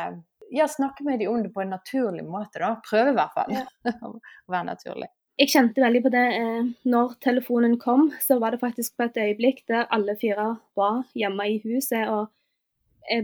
[0.53, 2.59] ja, snakke med de om det på en naturlig måte.
[2.59, 2.75] da.
[2.85, 3.55] Prøve i hvert fall
[4.11, 5.09] å være naturlig.
[5.39, 9.17] Jeg kjente veldig på det eh, når telefonen kom, så var det faktisk på et
[9.19, 12.07] øyeblikk der alle fire var hjemme i huset.
[12.07, 12.31] og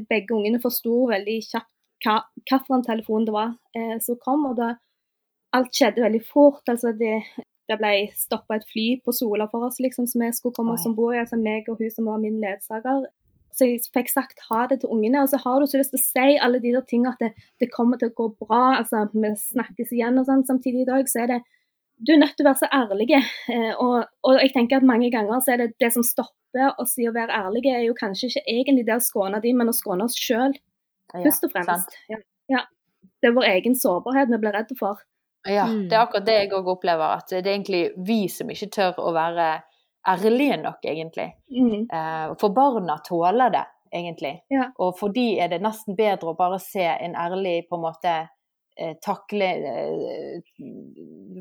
[0.10, 1.70] begge ungene forsto veldig kjapt
[2.02, 4.46] hvilken telefon det var eh, som kom.
[4.50, 4.76] og da
[5.54, 6.64] Alt skjedde veldig fort.
[6.68, 7.22] altså Det,
[7.68, 10.86] det ble stoppa et fly på Sola for oss, liksom, som vi skulle komme oss
[10.88, 11.20] om bord i.
[11.20, 13.06] Altså meg og hun som var min ledsager.
[13.52, 15.24] Så jeg fikk sagt ha det til ungene.
[15.24, 17.34] Og så har du så lyst til å si alle de der tingene at det,
[17.60, 18.78] det, kommer til å gå bra.
[18.80, 20.48] altså Vi snakkes igjen og sånn.
[20.48, 21.42] Samtidig i dag så er det
[22.02, 23.10] du er nødt til å være så ærlig.
[23.52, 26.98] Eh, og, og, jeg tenker at mange ganger så er det det som stopper oss
[27.00, 29.76] i å være ærlige, er jo kanskje ikke egentlig det å skåne dem, men å
[29.76, 30.56] skåne oss sjøl,
[31.14, 31.98] først og fremst.
[32.12, 32.66] Ja, ja.
[33.22, 35.02] Det er vår egen sårbarhet vi blir redde for.
[35.46, 35.90] Ja, mm.
[35.90, 37.20] det er akkurat det jeg òg opplever.
[37.22, 39.52] At det er egentlig vi som ikke tør å være
[40.10, 41.28] ærlige nok, egentlig.
[41.54, 41.86] Mm.
[41.86, 44.36] Eh, for barna tåler det, egentlig.
[44.54, 44.72] Ja.
[44.82, 48.16] Og for de er det nesten bedre å bare se en ærlig på en måte
[49.04, 50.40] takle eh,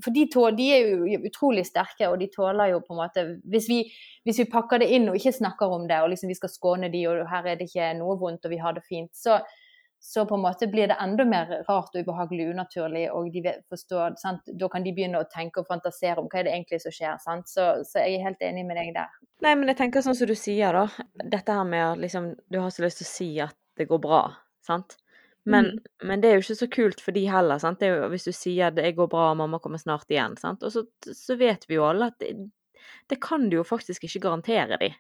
[0.05, 3.25] For de, tål, de, er jo utrolig sterke, og de tåler jo på en måte
[3.51, 3.81] hvis vi,
[4.27, 6.91] hvis vi pakker det inn og ikke snakker om det, og liksom vi skal skåne
[6.93, 9.39] de, og her er det ikke noe vondt, og vi har det fint, så,
[10.03, 14.17] så på en måte blir det enda mer rart og ubehagelig unaturlig, og de forstår,
[14.21, 14.49] sant?
[14.49, 17.21] da kan de begynne å tenke og fantasere om hva er det egentlig som skjer.
[17.21, 17.51] Sant?
[17.53, 19.13] Så, så jeg er helt enig med deg der.
[19.45, 21.07] Nei, men jeg tenker sånn som du sier, da.
[21.21, 24.01] Dette her med at liksom, du har så lyst til å si at det går
[24.03, 24.25] bra,
[24.65, 24.97] sant.
[25.45, 25.79] Men, mm.
[26.03, 27.61] men, det er jo ikke så kult for de heller.
[27.63, 27.81] sant?
[27.81, 30.63] Det er jo, hvis du sier at 'det går bra, mamma kommer snart igjen', sant?
[30.63, 32.35] og så, så vet vi jo alle at det,
[33.09, 34.91] det, kan du jo faktisk ikke garantere de.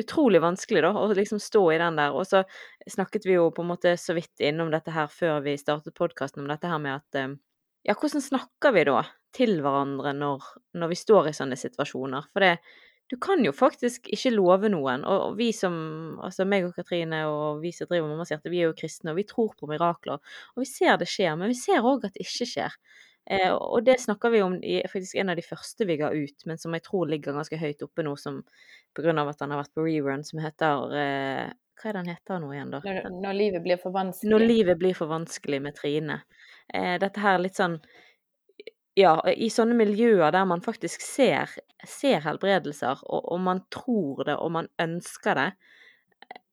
[0.00, 2.16] Utrolig vanskelig da, å liksom stå i den der.
[2.16, 2.44] Og så
[2.90, 6.42] snakket vi jo på en måte så vidt innom dette her før vi startet podkasten,
[6.42, 7.36] om dette her med at eh,
[7.84, 9.02] Ja, hvordan snakker vi da
[9.36, 12.30] til hverandre når, når vi står i sånne situasjoner?
[12.32, 12.56] For det,
[13.12, 15.04] du kan jo faktisk ikke love noen.
[15.04, 15.74] Og vi som,
[16.24, 19.20] altså meg og Katrine og vi som driver Mammas hjerte, vi er jo kristne, og
[19.20, 20.22] vi tror på mirakler.
[20.54, 22.78] Og vi ser det skjer, men vi ser òg at det ikke skjer.
[23.30, 26.46] Eh, og det snakker vi om i faktisk en av de første vi ga ut,
[26.48, 29.74] men som jeg tror ligger ganske høyt oppe nå, som av at han har vært
[29.74, 32.80] på rerun, som heter eh, Hva er det han heter nå igjen, da?
[32.84, 34.32] Når, når, livet blir for vanskelig.
[34.32, 36.20] Når livet blir for vanskelig med Trine.
[36.68, 37.80] Eh, dette her litt sånn
[38.98, 41.50] ja, i sånne miljøer der man faktisk ser,
[41.88, 45.48] ser helbredelser, og, og, man tror det, og man ønsker det,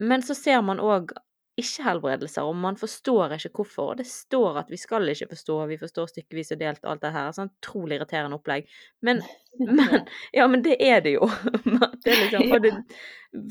[0.02, 1.14] men så ser man òg
[1.60, 3.92] ikke helbredelser, og man forstår ikke hvorfor.
[3.92, 7.12] Og det står at vi skal ikke forstå, vi forstår stykkevis og delt alt det
[7.14, 7.32] her.
[7.36, 8.70] Sånn utrolig irriterende opplegg.
[9.06, 9.22] Men,
[9.78, 11.28] men, Ja, men det er det jo.
[12.02, 13.02] Det er liksom, og det er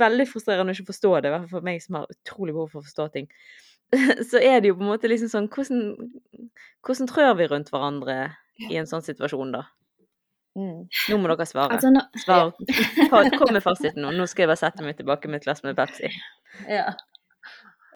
[0.00, 2.72] veldig frustrerende å ikke forstå det, i hvert fall for meg som har utrolig behov
[2.72, 3.28] for å forstå ting.
[4.30, 6.10] Så er det jo på en måte liksom sånn Hvordan,
[6.86, 8.16] hvordan trør vi rundt hverandre
[8.68, 9.64] i en sånn situasjon, da?
[10.58, 10.86] Mm.
[10.90, 11.76] Nå må dere svare.
[11.76, 12.50] Altså, nå, Svar.
[13.38, 14.10] Kom med fasiten nå.
[14.14, 16.10] Nå skal jeg bare sette meg tilbake med et glass med Pepsi.
[16.68, 16.90] Ja.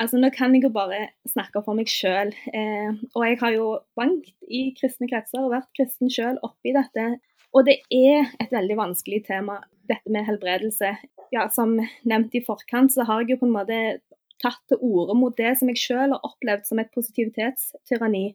[0.00, 2.32] Altså, Nå kan jeg jo bare snakke for meg sjøl.
[2.54, 7.08] Eh, og jeg har jo bankt i kristne kretser og vært kristen sjøl oppi dette.
[7.54, 10.94] Og det er et veldig vanskelig tema, dette med helbredelse.
[11.34, 11.76] Ja, Som
[12.06, 13.80] nevnt i forkant, så har jeg jo på en måte
[14.44, 18.26] tatt til orde mot det som jeg selv har opplevd som et positivitetstyranni.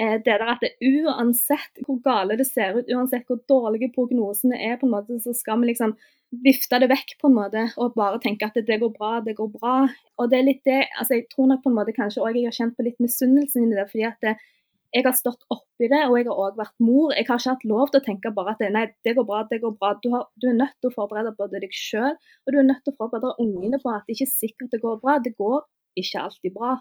[0.00, 4.58] Eh, det der at det, uansett hvor gale det ser ut, uansett hvor dårlige prognosene
[4.58, 5.96] er, på en måte, så skal vi liksom
[6.44, 9.50] vifte det vekk på en måte og bare tenke at det går bra, det går
[9.56, 9.74] bra.
[10.18, 12.46] Og det er litt det, altså Jeg tror nok på en måte kanskje òg jeg
[12.46, 13.88] har kjent på litt misunnelsen i det.
[13.90, 14.36] fordi at det,
[14.90, 17.12] jeg har stått oppi det, og jeg har òg vært mor.
[17.14, 19.60] Jeg har ikke hatt lov til å tenke bare at nei, det går bra, det
[19.62, 19.92] går bra.
[20.02, 22.82] Du, har, du er nødt til å forberede både deg sjøl og du er nødt
[22.86, 25.18] til å forberede ungene på at det ikke er sikkert det går bra.
[25.22, 25.60] Det går
[26.00, 26.72] ikke alltid bra.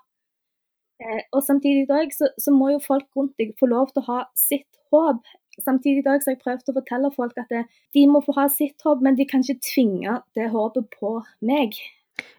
[1.00, 4.04] Eh, og samtidig i dag, så, så, må jo folk rundt deg få lov til
[4.04, 5.22] å ha sitt håp.
[5.60, 7.64] Samtidig i dag, så har jeg prøvd å fortelle folk at det,
[7.96, 11.14] de må få ha sitt håp, men de kan ikke tvinge det håpet på
[11.46, 11.78] meg.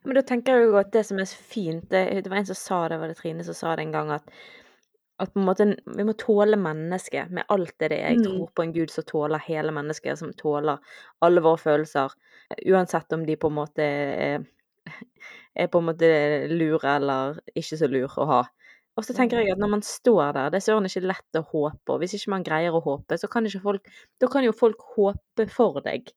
[0.05, 2.49] Men da tenker jeg jo at det som er så fint Det, det var en
[2.51, 4.27] som sa det, var det Trine som sa det en gang, at,
[5.21, 8.15] at på en måte, vi må tåle mennesket med alt det det er.
[8.15, 8.29] Jeg mm.
[8.29, 10.81] tror på en gud som tåler hele mennesket, som tåler
[11.25, 12.15] alle våre følelser.
[12.67, 14.49] Uansett om de på en måte er
[15.55, 16.09] er på en måte
[16.51, 18.41] lure eller ikke så lur å ha.
[18.99, 21.45] Og så tenker jeg at når man står der, det er søren ikke lett å
[21.47, 24.57] håpe, og hvis ikke man greier å håpe, så kan ikke folk Da kan jo
[24.57, 26.11] folk håpe for deg,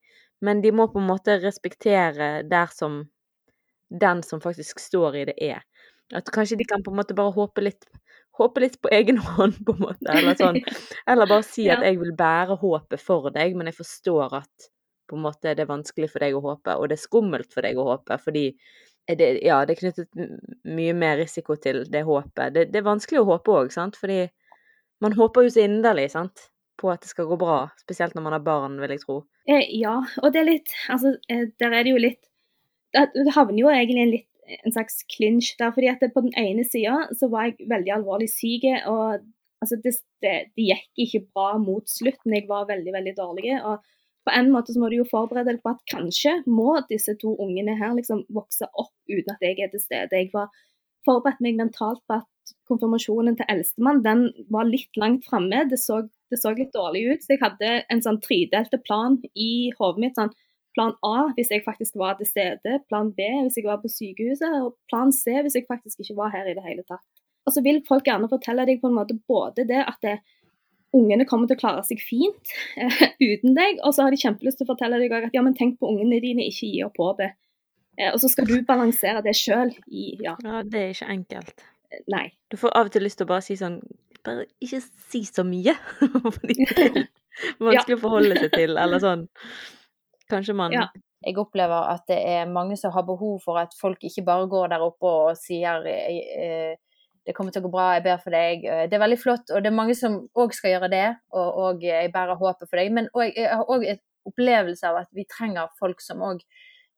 [0.43, 3.03] men de må på en måte respektere der som
[3.93, 5.61] den som faktisk står i det, er.
[6.17, 7.85] At kanskje de kan på en måte bare håpe litt
[8.39, 10.61] håpe litt på egen hånd, på en måte, eller sånn.
[11.09, 14.69] Eller bare si at jeg vil bære håpet for deg, men jeg forstår at
[15.09, 17.65] på en måte det er vanskelig for deg å håpe, og det er skummelt for
[17.65, 18.47] deg å håpe, fordi
[19.03, 20.21] det, ja, det er knyttet
[20.63, 22.53] mye mer risiko til det håpet.
[22.55, 24.23] Det, det er vanskelig å håpe òg, sant, fordi
[25.03, 26.47] man håper jo så inderlig, sant,
[26.79, 29.17] på at det skal gå bra, spesielt når man har barn, vil jeg tro.
[29.49, 32.21] Eh, ja, og det er litt Altså, eh, der er det jo litt
[32.95, 34.29] Det, havner jo egentlig en litt
[34.60, 38.29] en slags clinch der, fordi at på den ene sida så var jeg veldig alvorlig
[38.32, 39.23] syk, og
[39.63, 42.36] altså det, det, det, gikk ikke bra mot slutten.
[42.36, 43.56] Jeg var veldig, veldig dårlig.
[43.63, 43.84] og
[44.23, 47.34] på en måte så må du jo forberede deg på at kanskje må disse to
[47.43, 50.15] ungene her liksom vokse opp uten at jeg er til stede.
[50.15, 50.51] Jeg var
[51.08, 55.65] forberedt meg mentalt på at konfirmasjonen til eldstemann den var litt langt framme.
[55.71, 55.79] Det,
[56.32, 57.23] det, så litt dårlig ut.
[57.25, 60.19] Så jeg hadde en sånn tredelte plan i hodet mitt.
[60.19, 60.32] sånn
[60.73, 64.55] Plan A hvis jeg faktisk var til stede, plan B hvis jeg var på sykehuset,
[64.62, 67.05] og plan C hvis jeg faktisk ikke var her i det hele tatt.
[67.43, 70.17] Og så vil folk gjerne fortelle deg på en måte både det at det,
[70.93, 73.81] ungene kommer til å klare seg fint uh, uten deg.
[73.83, 76.21] Og så har de kjempelyst til å fortelle deg at ja, men tenk på ungene
[76.23, 77.38] dine, ikke gi opp håpet.
[77.99, 80.38] Uh, og så skal du balansere det sjøl i ja.
[80.45, 80.63] ja.
[80.65, 81.67] Det er ikke enkelt.
[81.89, 82.25] Uh, nei.
[82.51, 83.81] Du får av og til lyst til å bare si sånn
[84.23, 85.73] Bare ikke si så mye.
[86.38, 86.93] Fordi det er
[87.65, 89.25] vanskelig å forholde seg til, eller sånn.
[90.31, 90.88] Kanskje man ja.
[91.23, 94.73] Jeg opplever at det er mange som har behov for at folk ikke bare går
[94.73, 96.73] der oppe og sier eh,
[97.23, 98.65] det kommer til å gå bra, jeg ber for deg.
[98.67, 101.62] Eh, det er veldig flott, og det er mange som òg skal gjøre det, og,
[101.65, 102.91] og jeg bærer håpet for deg.
[102.95, 106.43] Men jeg har òg en opplevelse av at vi trenger folk som òg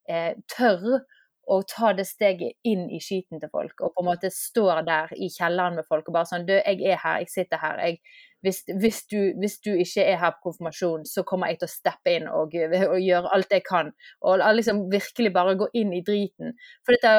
[0.09, 1.03] eh, tør
[1.45, 5.13] å ta det steget inn i skiten til folk, og på en måte står der
[5.13, 7.81] i kjelleren med folk og bare sånn Du, jeg er her, jeg sitter her.
[7.85, 8.01] Jeg,
[8.45, 11.73] hvis, hvis, du, hvis, du, ikke er her på konfirmasjon, så kommer jeg til å
[11.73, 13.89] steppe inn og, og gjøre alt jeg kan.
[14.25, 16.53] Og liksom virkelig bare gå inn i driten.
[16.85, 17.15] For dette,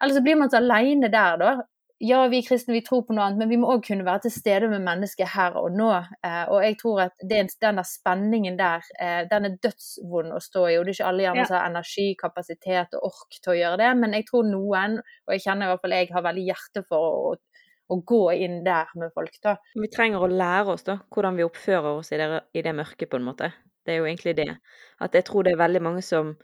[0.00, 1.58] Ellers så blir man så aleine der, da
[2.02, 4.32] ja, vi kristne vi tror på noe annet, men vi må òg kunne være til
[4.32, 5.90] stede med mennesket her og nå.
[6.24, 10.62] Eh, og jeg tror at den, den spenningen der, eh, den er dødsvond å stå
[10.70, 10.78] i.
[10.78, 13.80] Og det er ikke alle gjerne som har energi, kapasitet og ork til å gjøre
[13.82, 14.96] det, men jeg tror noen,
[15.28, 17.34] og jeg kjenner i hvert fall jeg, har veldig hjerte for å,
[17.90, 19.56] å gå inn der med folk, da.
[19.74, 23.10] Vi trenger å lære oss da, hvordan vi oppfører oss i det, i det mørket,
[23.10, 23.50] på en måte.
[23.86, 24.52] Det er jo egentlig det.
[25.02, 26.34] At jeg tror det er veldig mange som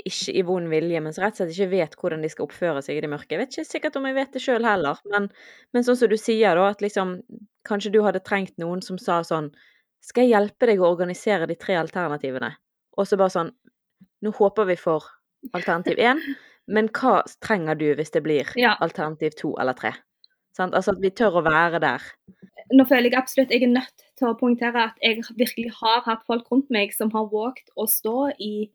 [0.00, 2.82] ikke i vond vilje, men som rett og slett ikke vet hvordan de skal oppføre
[2.84, 3.34] seg i det mørke.
[3.34, 5.28] Jeg vet ikke sikkert om jeg vet det sjøl heller, men,
[5.74, 7.20] men, sånn som du sier, da, at liksom
[7.68, 9.50] Kanskje du hadde trengt noen som sa sånn
[10.00, 12.54] Skal jeg hjelpe deg å organisere de tre alternativene?
[12.96, 13.50] Og så bare sånn
[14.24, 15.04] Nå håper vi for
[15.56, 16.20] alternativ én,
[16.72, 18.48] men hva trenger du hvis det blir
[18.86, 19.92] alternativ to eller tre?
[20.56, 20.74] Sant?
[20.74, 22.04] Altså at vi tør å være der.
[22.74, 26.22] Nå føler jeg absolutt jeg er nødt til å poengtere at jeg virkelig har hatt
[26.28, 28.68] folk rundt meg som har våget å stå i,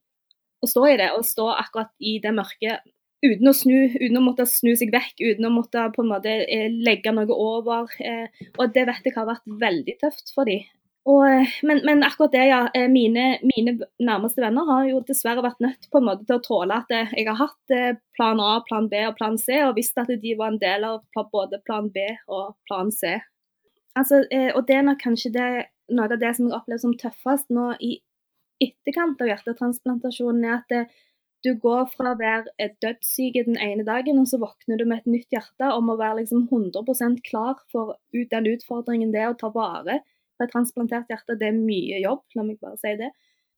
[0.63, 2.79] å stå i det, og stå akkurat i det mørke
[3.25, 6.33] uten å, snu, uten å måtte snu seg vekk, uten å måtte på en måte
[6.43, 7.89] eh, legge noe over.
[7.99, 10.65] Eh, og det vet jeg har vært veldig tøft for dem.
[11.05, 12.61] Og, eh, men, men, akkurat det, ja.
[12.73, 16.45] Eh, mine, mine, nærmeste venner har jo dessverre vært nødt på en måte til å
[16.45, 17.75] tåle at eh, jeg har hatt
[18.17, 21.03] plan A, plan B og plan C, og visst at de var en del av
[21.31, 23.19] både plan B og plan C.
[23.95, 25.49] Altså, og det er nok kanskje det,
[25.95, 27.93] noe av det som jeg opplever som tøffest nå i
[28.59, 30.89] etterkant av hjertetransplantasjonen, er at
[31.45, 35.13] du går fra å være dødssyk den ene dagen, og så våkner du med et
[35.13, 39.53] nytt hjerte om å være liksom 100% klar for den utfordringen det er å ta
[39.53, 40.01] vare
[40.43, 43.11] et transplantert hjerte, det er mye jobb, la meg bare si det.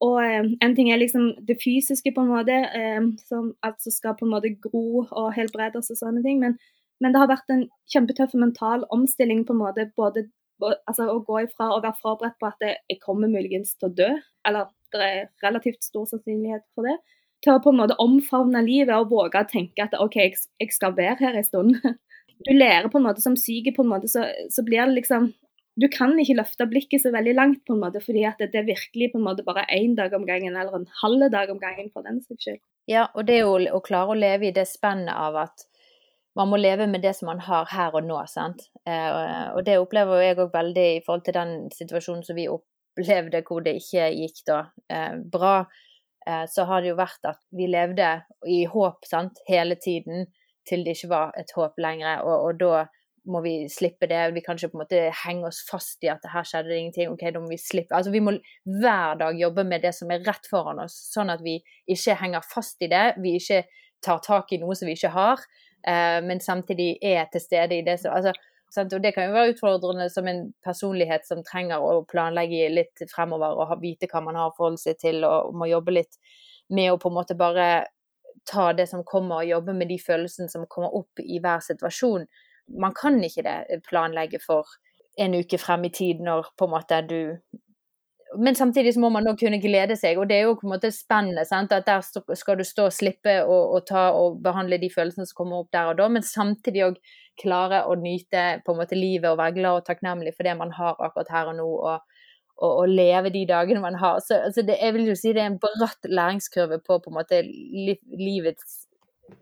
[0.06, 4.18] Og eh, en ting er liksom det fysiske, på en måte, eh, som altså skal
[4.18, 6.42] på en måte gro og helbredes og sånne ting.
[6.44, 6.58] Men,
[7.02, 9.90] men, det har vært en kjempetøff mental omstilling på en måte.
[9.98, 10.28] både
[10.62, 14.10] altså Å gå ifra å være forberedt på at jeg kommer muligens til å dø,
[14.48, 16.98] eller det er relativt stor sannsynlighet for det,
[17.46, 20.96] til å på en måte omfavne livet og våge å tenke at OK, jeg skal
[20.98, 21.78] være her en stund.
[22.46, 25.32] Du lærer på en måte som syk, på en måte, så, så blir det liksom
[25.78, 28.66] du kan ikke løfte blikket så veldig langt, på en måte, fordi at det, er
[28.66, 31.92] virkelig på en måte bare én dag om gangen, eller en halv dag om gangen
[31.94, 32.62] for den saks skyld.
[32.90, 35.68] Ja, og det jo å klare å leve i det spennet av at
[36.38, 38.18] man må leve med det som man har her og nå.
[38.30, 38.68] sant?
[38.86, 43.44] Eh, og det opplever jeg òg veldig i forhold til den situasjonen som vi opplevde
[43.46, 44.60] hvor det ikke gikk da
[44.94, 45.56] eh, bra.
[46.28, 48.12] Eh, så har det jo vært at vi levde
[48.46, 50.30] i håp sant, hele tiden
[50.68, 52.22] til det ikke var et håp lenger.
[52.26, 52.86] Og, og da
[53.28, 54.22] må vi slippe det.
[54.36, 57.12] Vi kan ikke på en måte henge oss fast i at her skjedde det ingenting.
[57.12, 57.96] ok, da må Vi slippe.
[57.96, 61.44] Altså vi må hver dag jobbe med det som er rett foran oss, sånn at
[61.44, 63.16] vi ikke henger fast i det.
[63.24, 63.64] Vi ikke
[64.04, 65.42] tar tak i noe som vi ikke har,
[65.88, 68.34] eh, men samtidig er til stede i det som altså,
[68.70, 68.94] sant?
[68.94, 73.58] Og Det kan jo være utfordrende som en personlighet som trenger å planlegge litt fremover
[73.58, 76.20] og vite hva man har å forholde seg til, og må jobbe litt
[76.70, 77.88] med å på en måte bare
[78.48, 82.28] ta det som kommer, og jobbe med de følelsene som kommer opp i hver situasjon
[82.68, 84.68] man kan ikke det eh, planlegge for
[85.18, 87.22] en uke frem i tid når på en måte du
[88.36, 90.74] men samtidig så må man òg kunne glede seg, og det er jo på en
[90.74, 91.46] måte spennende.
[91.48, 91.72] Sant?
[91.72, 92.04] At der
[92.36, 95.94] skal du stå og slippe å ta og behandle de følelsene som kommer opp der
[95.94, 97.00] og da, men samtidig òg
[97.40, 100.74] klare å nyte på en måte livet og være glad og takknemlig for det man
[100.76, 102.18] har akkurat her og nå, og,
[102.68, 104.20] og leve de dagene man har.
[104.26, 107.20] Så altså det, jeg vil jo si det er en bratt læringskurve på på en
[107.22, 108.87] måte livets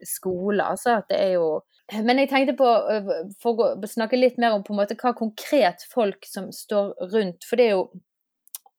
[0.06, 0.64] skole.
[0.64, 1.50] Altså at det er jo
[1.94, 6.26] men jeg tenkte på, å snakke litt mer om på en måte hva konkret folk
[6.26, 7.84] som står rundt For det er jo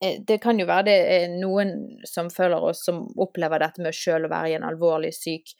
[0.02, 3.94] eh, det kan jo være det er noen som føler oss som opplever dette med
[3.94, 5.54] sjøl å være i en alvorlig syk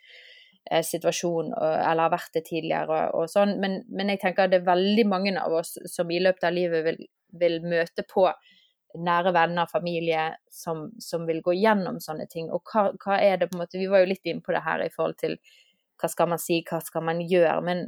[0.73, 4.65] eh, situasjon, eller har vært det tidligere og sånn, men, men, jeg tenker at det
[4.65, 7.03] er veldig mange av oss som i løpet av livet vil,
[7.39, 8.27] vil møte på
[8.97, 12.51] nære venner, familie, som, som, vil gå gjennom sånne ting.
[12.53, 14.65] Og hva, hva, er det på en måte Vi var jo litt inne på det
[14.65, 15.39] her i forhold til
[16.01, 17.61] hva skal man si, hva skal man gjøre?
[17.65, 17.87] Men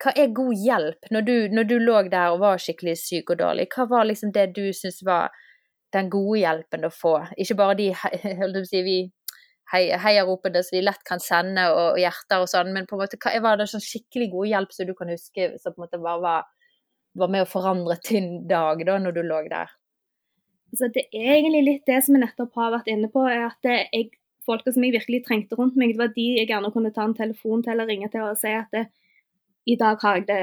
[0.00, 3.40] hva er god hjelp når du, når du lå der og var skikkelig syk og
[3.42, 3.68] dårlig?
[3.74, 5.34] Hva var liksom det du syntes var
[5.94, 7.16] den gode hjelpen å få?
[7.36, 7.90] Ikke bare de
[8.70, 9.00] si, vi
[9.70, 13.18] heiaropene som vi lett kan sende, og, og, hjerter og sånn, men på en måte,
[13.22, 16.00] hva var det sånn skikkelig god hjelp som du kan huske, som på en måte
[16.02, 16.48] bare var,
[17.20, 19.70] var med å forandre din dag da, når du lå der?
[20.70, 23.70] Altså, det er egentlig litt det som jeg nettopp har vært inne på, er at
[23.70, 24.10] jeg
[24.46, 27.16] folka som jeg virkelig trengte rundt meg, det var de jeg gjerne kunne ta en
[27.16, 28.86] telefon til eller ringe til og si at det,
[29.68, 30.42] i dag har jeg det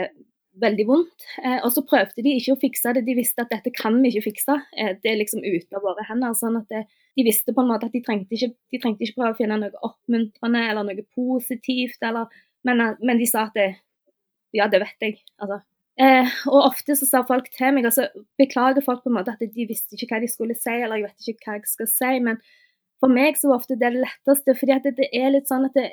[0.61, 1.25] veldig vondt.
[1.43, 4.11] Eh, og så prøvde de ikke å fikse det, de visste at dette kan vi
[4.11, 4.57] ikke fikse.
[4.77, 6.33] Eh, det er liksom ute av våre hender.
[6.37, 6.85] sånn at det,
[7.17, 9.57] De visste på en måte at de trengte ikke, de trengte ikke prøve å finne
[9.57, 12.29] noe oppmuntrende eller noe positivt, eller,
[12.67, 13.69] men, eh, men, de sa at det,
[14.53, 15.19] ja, det vet jeg.
[15.41, 15.61] altså.
[15.97, 18.05] Eh, og ofte så sa folk til meg, altså
[18.37, 21.07] beklager folk på en måte at de visste ikke hva de skulle si, eller jeg
[21.07, 22.37] vet ikke hva jeg skal si, men
[23.01, 25.77] for meg så var ofte det det letteste, fordi at det, er litt sånn at
[25.77, 25.87] det,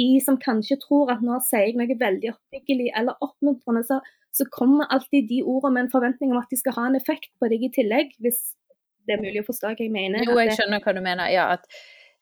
[0.00, 4.00] de som kanskje tror at nå sier jeg noe veldig oppbyggelig eller oppmuntrende, så,
[4.34, 7.30] så, kommer alltid de ordene med en forventning om at de skal ha en effekt
[7.40, 8.40] på deg i tillegg, hvis
[9.04, 10.24] det er mulig å forstå hva jeg mener.
[10.24, 11.28] Jo, jeg skjønner hva du mener.
[11.32, 11.68] Ja, at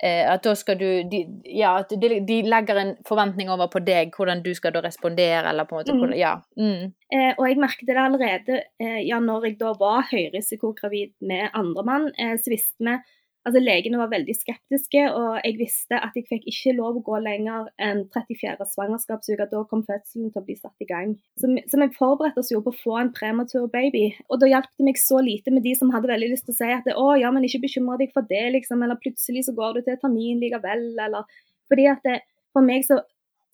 [0.02, 4.10] at da skal du de, Ja, at de, de, legger en forventning over på deg,
[4.16, 6.32] hvordan du skal da respondere, eller på en måte hvordan, Ja.
[6.58, 6.90] Mm.
[7.12, 11.84] Eh, og jeg merket det allerede eh, ja, når jeg da var høyrisikogravid med andre
[11.84, 12.96] mann, eh, så visste vi
[13.42, 17.18] Altså, Legene var veldig skeptiske, og jeg visste at jeg fikk ikke lov å gå
[17.24, 18.68] lenger enn 34.
[18.70, 19.48] svangerskapsuke.
[19.50, 21.16] Da kom fødselen til å bli satt i gang.
[21.42, 24.04] Så, vi forberedte oss jo på å få en prematur baby.
[24.28, 26.60] Og da hjalp det meg så lite med de som hadde veldig lyst til å
[26.60, 28.86] si at å, ja, men ikke bekymre deg for det, liksom.
[28.86, 31.26] Eller plutselig så går du til termin likevel, eller
[31.72, 32.20] Fordi at det,
[32.54, 33.00] for meg så,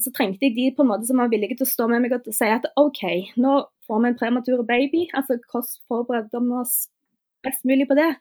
[0.03, 2.16] så trengte jeg de på en måte som var villige til å stå med meg
[2.18, 3.05] og si at OK,
[3.40, 5.07] nå får vi en prematur baby.
[5.16, 6.81] Altså hvordan forbereder vi oss
[7.46, 8.12] best mulig på det?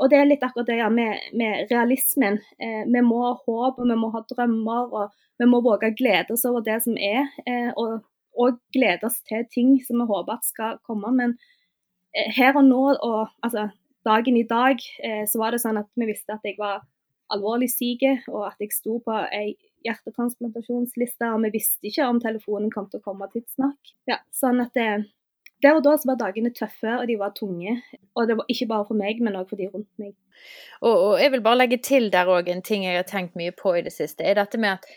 [0.00, 2.40] Og det er litt akkurat det ja, med, med realismen.
[2.62, 5.96] Eh, vi må ha håp, og vi må ha drømmer, og vi må våge å
[5.96, 7.30] glede oss over det som er.
[7.48, 8.02] Eh, og,
[8.36, 11.12] og, glede oss til ting som vi håper at skal komme.
[11.16, 11.36] Men
[12.16, 13.68] eh, her og nå, og altså
[14.06, 16.84] dagen i dag, eh, så var det sånn at vi visste at jeg var
[17.32, 19.56] alvorlig syk, og at jeg sto på ei
[19.86, 23.94] hjertetransplantasjonsliste, og vi visste ikke om telefonen kom til å komme tidsnok.
[24.10, 25.06] Ja, sånn at det, eh,
[25.66, 27.80] der og da så var dagene tøffe, og de var tunge.
[28.14, 30.14] Og det var ikke bare for meg, men òg for de rundt meg.
[30.80, 33.54] Og, og, jeg vil bare legge til der òg en ting jeg har tenkt mye
[33.56, 34.88] på i det siste, er dette med at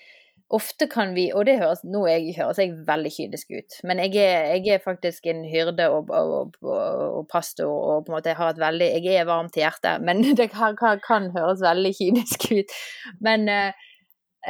[0.50, 4.16] ofte kan vi, og det høres, nå jeg, høres jeg veldig kynisk ut, men jeg
[4.24, 8.40] er, jeg er faktisk en hyrde og, og, og, pastor og på en måte jeg
[8.40, 12.50] har et veldig Jeg er varm til hjertet, men det kan, kan, høres veldig kynisk
[12.56, 12.74] ut.
[13.22, 13.78] Men eh,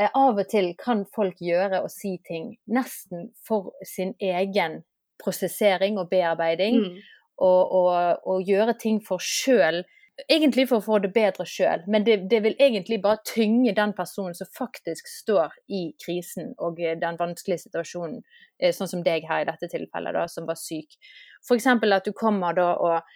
[0.08, 4.84] av og til kan folk gjøre og si ting nesten for sin egen
[5.22, 6.82] prosessering og bearbeiding.
[6.84, 7.00] Mm.
[7.40, 9.86] Og, og, og, gjøre ting for sjøl.
[10.28, 13.94] Egentlig for å få det bedre sjøl, men det, det, vil egentlig bare tynge den
[13.96, 18.18] personen som faktisk står i krisen og den vanskelige situasjonen,
[18.60, 21.00] eh, sånn som deg her i dette tilfellet, da, som var syk.
[21.48, 21.70] F.eks.
[21.72, 23.16] at du kommer da og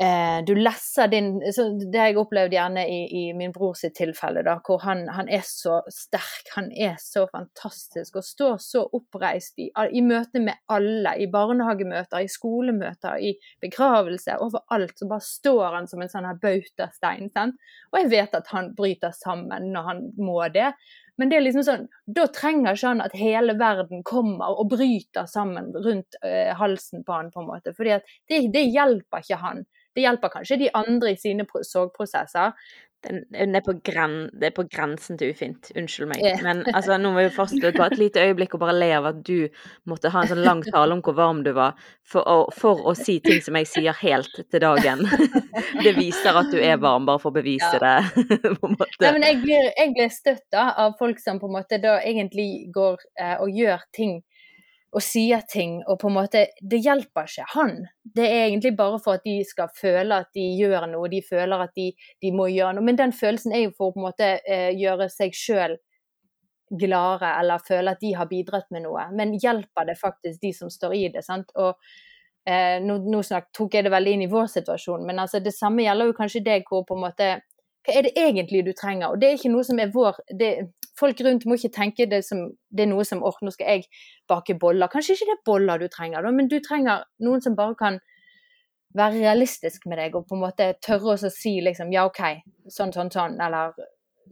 [0.00, 4.58] eh, du lesser din Det jeg opplevd gjerne i, i, min bror sitt tilfelle, da,
[4.64, 9.68] hvor han, han, er så sterk, han er så fantastisk og står så oppreist i,
[9.68, 11.16] i møte med alle.
[11.18, 13.34] I barnehagemøter, i skolemøter, i
[13.64, 14.96] begravelse, overalt.
[14.98, 17.28] Så bare står han som en sånn her bautastein.
[17.34, 17.58] Sant?
[17.92, 20.72] Og jeg vet at han bryter sammen når han må det.
[21.18, 25.26] Men det er liksom sånn, da trenger ikke han at hele verden kommer og bryter
[25.26, 27.74] sammen rundt øh, halsen på han, på en måte.
[27.74, 28.04] For det,
[28.54, 29.64] det hjelper ikke han.
[29.98, 32.52] Det hjelper kanskje de andre i sine sorgprosesser.
[33.02, 35.68] Den, er på gren, det er på grensen til ufint.
[35.78, 36.22] Unnskyld meg.
[36.42, 39.20] Men altså, nå må vi fortsette bare et lite øyeblikk og bare le av at
[39.26, 39.46] du
[39.90, 42.94] måtte ha en sånn lang tale om hvor varm du var, for å, for å
[42.98, 45.02] si ting som jeg sier helt til dagen.
[45.84, 47.82] Det viser at du er varm, bare for å bevise ja.
[47.82, 48.26] det.
[48.62, 49.02] på en måte.
[49.02, 52.68] Nei, men jeg blir, jeg blir støtta av folk som på en måte da egentlig
[52.74, 54.20] går eh, og gjør ting
[54.88, 57.74] og sier ting, og på en måte Det hjelper ikke han.
[58.02, 61.64] Det er egentlig bare for at de skal føle at de gjør noe, de føler
[61.64, 61.90] at de,
[62.22, 62.84] de må gjøre noe.
[62.84, 65.76] Men den følelsen er jo for å på en måte eh, gjøre seg sjøl
[66.68, 69.06] gladere, eller føle at de har bidratt med noe.
[69.16, 71.24] Men hjelper det faktisk de som står i det?
[71.24, 71.52] sant?
[71.56, 71.76] Og
[72.48, 75.52] eh, Nå, nå snak, tok jeg det veldig inn i vår situasjon, men altså, det
[75.56, 77.30] samme gjelder jo kanskje deg, hvor på en måte
[77.88, 79.12] hva er det egentlig du trenger?
[79.12, 80.52] Og det er ikke noe som er vår det,
[80.98, 83.88] Folk rundt må ikke tenke det som det er noe som åh, nå skal jeg
[84.30, 84.90] bake boller.
[84.92, 88.00] Kanskje ikke det er boller du trenger, da, men du trenger noen som bare kan
[88.98, 92.22] være realistisk med deg og på en måte tørre å si liksom ja, OK,
[92.72, 93.74] sånn, sånn, sånn, eller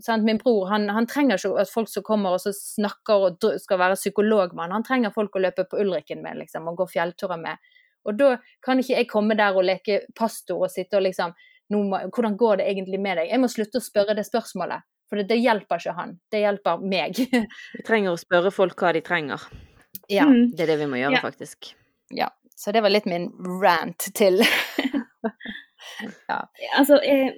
[0.02, 0.24] sant?
[0.24, 3.80] Min bror han, han, trenger ikke at folk som kommer og så snakker og skal
[3.80, 4.78] være psykolog med han.
[4.78, 7.72] Han trenger folk å løpe på Ulriken med liksom, og gå fjellturer med.
[8.06, 11.34] Og da kan ikke jeg komme der og leke pastor og sitte og liksom
[11.74, 13.32] må, hvordan går det egentlig med deg?
[13.32, 16.16] Jeg må slutte å spørre det spørsmålet, for det, det hjelper ikke han.
[16.32, 17.18] Det hjelper meg.
[17.76, 19.42] vi trenger å spørre folk hva de trenger.
[20.12, 20.26] Ja.
[20.28, 20.52] Mm.
[20.54, 21.24] Det er det vi må gjøre, ja.
[21.24, 21.72] faktisk.
[22.14, 22.30] Ja.
[22.56, 23.28] Så det var litt min
[23.60, 24.40] rant til
[26.30, 26.38] ja.
[26.78, 27.34] Altså, eh,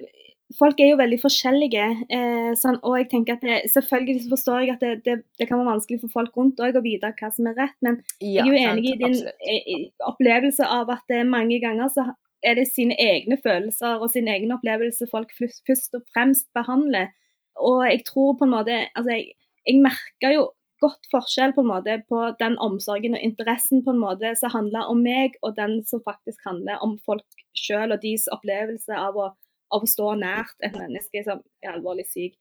[0.55, 4.73] folk er jo veldig forskjellige, eh, sånn, og jeg tenker at det, selvfølgelig forstår jeg
[4.77, 7.51] at det, det, det, kan være vanskelig for folk rundt òg å vite hva som
[7.51, 11.91] er rett, men jeg er jo enig i din eh, opplevelse av at mange ganger
[11.91, 12.07] så
[12.45, 17.11] er det sine egne følelser og sin egen opplevelse folk først og fremst behandler.
[17.59, 19.35] Og jeg tror på en måte Altså, jeg,
[19.67, 20.47] jeg merker jo
[20.79, 24.87] godt forskjell på en måte på den omsorgen og interessen på en måte som handler
[24.91, 29.29] om meg, og den som faktisk handler om folk sjøl og deres opplevelse av å,
[29.75, 32.37] av å, stå nært et menneske som er alvorlig syk.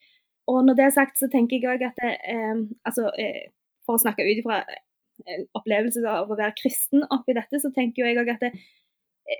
[0.49, 3.49] Og når det er sagt, så tenker jeg òg at det, eh, altså, eh,
[3.89, 8.05] For å snakke ut ifra eh, opplevelsen av å være kristen oppi dette, så tenker
[8.05, 8.51] jeg òg at det,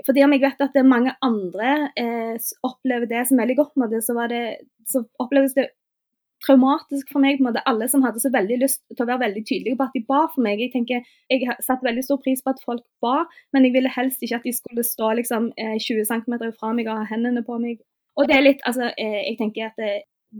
[0.07, 3.77] fordi om jeg vet at det er mange andre eh, opplever det som veldig godt,
[3.81, 4.43] med det, så, det,
[4.89, 5.71] så oppleves det
[6.45, 7.41] traumatisk for meg.
[7.43, 10.05] måte Alle som hadde så veldig lyst til å være veldig tydelige på at de
[10.07, 10.61] ba for meg.
[10.63, 13.25] Jeg tenker, jeg satte veldig stor pris på at folk ba,
[13.55, 16.91] men jeg ville helst ikke at de skulle stå liksom 20 eh, cm fra meg
[16.91, 17.83] og ha hendene på meg.
[18.19, 19.97] Og det er litt, altså, eh, jeg tenker at det,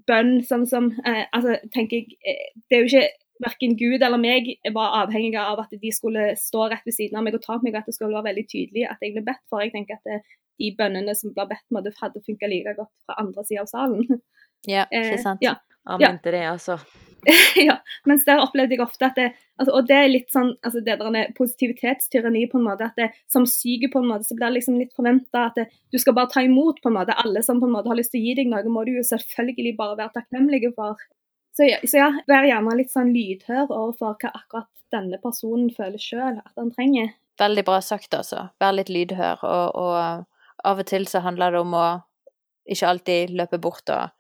[0.09, 3.09] bønn sånn som eh, altså, tenker jeg, eh, Det er jo ikke
[3.45, 7.27] verken Gud eller meg var avhengig av at de skulle stå rett ved siden av
[7.27, 9.45] meg og ta på meg, at det skulle være veldig tydelig at jeg ble bedt
[9.51, 9.63] for.
[9.65, 10.21] Jeg tenker at det,
[10.59, 14.05] de bønnene som ble bedt måtte, hadde funka like godt fra andre sida av salen.
[14.67, 15.39] Ja, ikke sant.
[15.39, 15.53] Eh, ja.
[15.87, 16.75] Amen til det, altså.
[17.69, 17.77] ja,
[18.07, 19.27] mens der opplevde jeg ofte at det,
[19.59, 23.09] altså, Og det er litt sånn altså det der positivitetstyranni på en måte, at det,
[23.31, 26.17] som syk på en måte, så blir det liksom litt forventa at det, du skal
[26.19, 27.17] bare ta imot på en måte.
[27.23, 29.07] Alle som på en måte har lyst til å gi deg noe, må du jo
[29.07, 31.01] selvfølgelig bare være takknemlige for.
[31.59, 35.99] Så ja, så ja vær gjerne litt sånn lydhør overfor hva akkurat denne personen føler
[35.99, 37.17] sjøl at han trenger.
[37.39, 38.49] Veldig bra sagt, altså.
[38.63, 39.43] Vær litt lydhør.
[39.43, 41.89] Og, og av og til så handler det om å
[42.69, 44.15] ikke alltid løpe bort og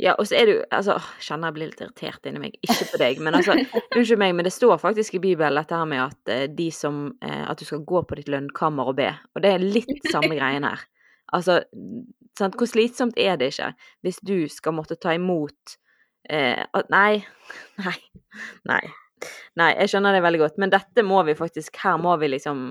[0.00, 2.56] ja, og så er det jo Altså, kjenner jeg blir litt irritert inni meg.
[2.66, 3.54] Ikke på deg, men altså
[3.94, 7.04] Unnskyld meg, men det står faktisk i Bibelen dette her med at eh, de som
[7.22, 9.12] eh, At du skal gå på ditt lønnkammer og be.
[9.36, 10.82] Og det er litt samme greien her.
[11.34, 11.60] Altså,
[12.38, 13.70] sant, hvor slitsomt er det ikke
[14.02, 15.78] hvis du skal måtte ta imot
[16.28, 17.24] eh, Nei.
[17.84, 17.96] Nei.
[18.70, 18.84] Nei.
[19.56, 22.64] Nei, jeg skjønner det veldig godt, men dette må vi faktisk Her må vi liksom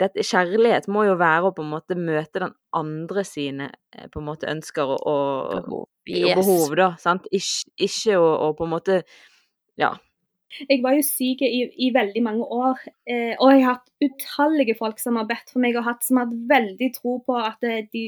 [0.00, 4.20] dette, Kjærlighet må jo være å på en måte møte den andre sine eh, på
[4.20, 5.84] en måte ønsker og, og, behov.
[6.10, 6.32] Yes.
[6.34, 6.88] og behov, da.
[7.00, 7.28] Sant?
[7.30, 8.98] Ikke, ikke å, å, på en måte
[9.80, 9.94] Ja.
[10.54, 14.76] Jeg var jo syk i, i veldig mange år, eh, og jeg har hatt utallige
[14.78, 17.66] folk som har bedt for meg, og hatt, som har hatt veldig tro på at,
[17.66, 18.04] eh, de,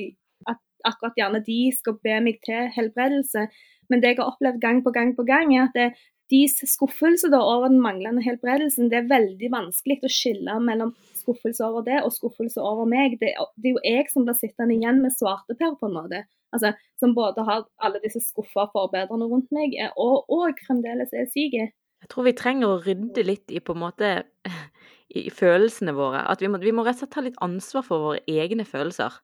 [0.46, 3.48] at akkurat gjerne de skal be meg til helbredelse.
[3.90, 5.88] Men det jeg har opplevd gang på gang på gang, er at det,
[6.32, 11.86] deres skuffelse over den manglende helbredelsen, det er veldig vanskelig å skille mellom skuffelse over
[11.86, 13.18] det og skuffelse over meg.
[13.20, 16.24] Det, det er jo jeg som blir sittende igjen med svarteper, på en måte.
[16.54, 21.58] Altså, som både har alle disse skuffa forbedrerne rundt meg, og, og fremdeles er syk.
[22.06, 24.10] Jeg tror vi trenger å rydde litt i på en måte
[25.16, 26.24] i følelsene våre.
[26.30, 29.14] At vi må, vi må rett og slett ta litt ansvar for våre egne følelser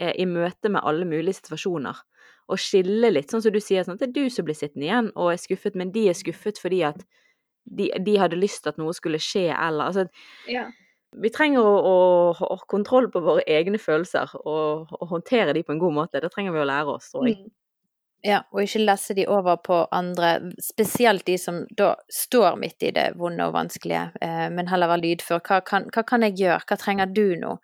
[0.00, 2.00] eh, i møte med alle mulige situasjoner.
[2.46, 4.86] Og skille litt, sånn som du sier, sånn at det er du som blir sittende
[4.86, 7.00] igjen og er skuffet, men de er skuffet fordi at
[7.66, 10.06] de, de hadde lyst til at noe skulle skje, eller altså
[10.46, 10.68] ja
[11.16, 11.98] vi trenger å,
[12.36, 16.20] ha kontroll på våre egne følelser og, og, håndtere de på en god måte.
[16.20, 17.38] Det trenger vi å lære oss, tror jeg.
[17.46, 17.54] Mm.
[18.26, 20.32] Ja, og ikke lesse de over på andre,
[20.62, 25.04] spesielt de som da står midt i det vonde og vanskelige, eh, men heller være
[25.04, 25.42] lydfør.
[25.46, 27.54] Hva kan, hva kan, jeg gjøre, hva trenger du nå?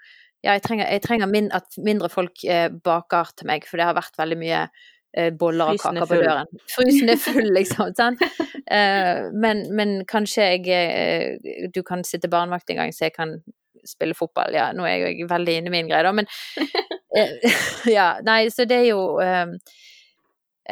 [0.43, 3.86] Ja, jeg trenger, jeg trenger min, at mindre folk eh, baker til meg, for det
[3.86, 4.64] har vært veldig mye
[5.12, 6.49] Eh, boller og kaker på døren.
[6.72, 7.93] Frysen er full, liksom.
[7.99, 8.16] Sånn.
[8.64, 13.36] Eh, men, men, kanskje jeg eh, Du kan sitte barnevakt en gang, så jeg kan
[13.84, 14.57] spille fotball.
[14.57, 16.30] Ja, nå er jeg jo veldig inne i min greie, da, men
[17.97, 19.07] Ja, nei, så det er jo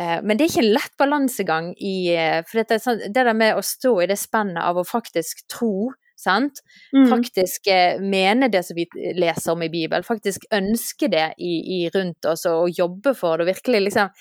[0.00, 2.14] men det er ikke en lett balansegang i
[2.48, 5.90] For det, sånn, det der med å stå i det spennet av å faktisk tro
[6.20, 6.60] sant?
[6.94, 7.06] Mm.
[7.10, 11.80] Faktisk eh, mene det som vi leser om i Bibelen, faktisk ønske det i, i
[11.94, 14.12] rundt oss og jobbe for det, og virkelig liksom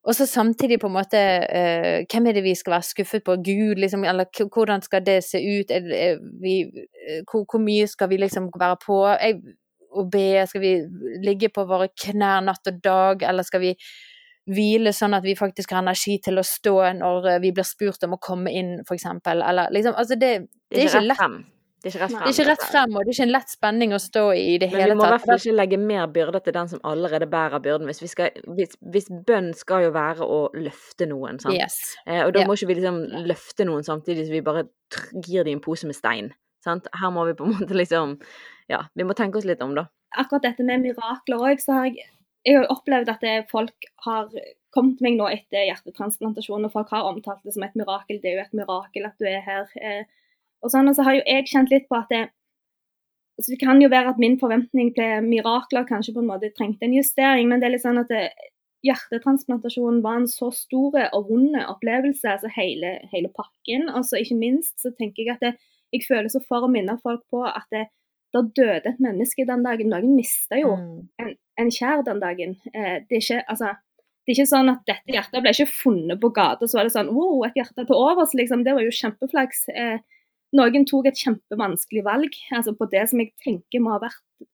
[0.00, 3.34] og så samtidig på en måte eh, Hvem er det vi skal være skuffet på?
[3.44, 4.04] Gud, liksom?
[4.08, 5.70] Eller hvordan skal det se ut?
[5.70, 6.62] Er, er vi,
[7.04, 8.96] eh, hvor, hvor, mye skal vi liksom være på?
[9.20, 9.42] Jeg,
[9.92, 10.46] og be?
[10.48, 10.72] Skal vi
[11.20, 13.74] ligge på våre knær natt og dag, eller skal vi
[14.50, 18.06] hvile sånn at vi faktisk har energi til å stå når eh, vi blir spurt
[18.06, 19.06] om å komme inn, f.eks.
[19.28, 20.32] Eller liksom Altså, det,
[20.70, 21.40] det, er ikke rett Frem.
[21.80, 22.20] Det er ikke rett frem.
[22.20, 24.42] Det er ikke rett frem, og det er ikke en lett spenning å stå i
[24.50, 24.90] i det hele tatt.
[24.90, 27.62] Men vi må i hvert fall ikke legge mer byrde til den som allerede bærer
[27.64, 27.88] byrden.
[27.88, 31.56] Hvis, skal, hvis, hvis bønn skal jo være å løfte noen, sant.
[31.56, 31.78] Yes.
[32.04, 32.50] Eh, og da yeah.
[32.50, 33.00] må ikke vi liksom
[33.30, 34.66] løfte noen samtidig som vi bare
[35.24, 36.28] gir dem en pose med stein.
[36.60, 36.90] Sant?
[37.00, 38.18] Her må vi på en måte liksom
[38.68, 39.88] Ja, vi må tenke oss litt om, da.
[40.20, 42.10] Akkurat dette med mirakler òg, så har jeg
[42.46, 44.30] jeg har opplevd at folk har
[44.72, 48.20] kommet meg nå etter hjertetransplantasjon, og folk har omtalt det som et mirakel.
[48.22, 49.68] Det er jo et mirakel at du er her.
[49.76, 50.06] Eh,
[50.60, 52.22] og sånn, og så har jo jeg kjent litt på at det,
[53.40, 56.88] altså det kan jo være at min forventning til mirakler kanskje på en måte trengte
[56.88, 58.28] en justering, men det er litt sånn at det,
[58.86, 63.88] hjertetransplantasjonen var en så stor og vond opplevelse, altså hele, hele pakken.
[63.92, 65.54] Og så ikke minst så tenker jeg at det,
[65.92, 67.88] jeg føler så for å minne folk på at det,
[68.34, 69.92] det døde et menneske den dagen.
[69.92, 70.98] Noen mista jo mm.
[71.22, 72.56] en, en, kjær den dagen.
[72.72, 73.74] Eh, det, er ikke, altså,
[74.24, 76.94] det er ikke sånn at dette hjertet ble ikke funnet på gata, så var det
[76.94, 78.64] sånn wow, et hjerte til overs, liksom.
[78.64, 79.66] Det var jo kjempeflaks.
[79.74, 79.98] Eh,
[80.56, 84.48] noen tok et kjempevanskelig valg altså på det som jeg tenker må ha vært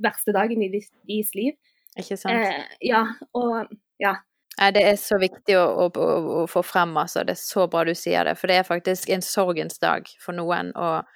[0.00, 1.54] verste dagen i deres liv.
[2.00, 2.34] Ikke sant.
[2.34, 3.04] Eh, ja,
[3.38, 3.70] og
[4.02, 4.16] ja.
[4.54, 6.08] Det er så viktig å, å,
[6.42, 7.24] å, få frem, altså.
[7.26, 8.36] Det er så bra du sier det.
[8.38, 10.70] For det er faktisk en sorgens dag for noen.
[10.78, 11.06] Og,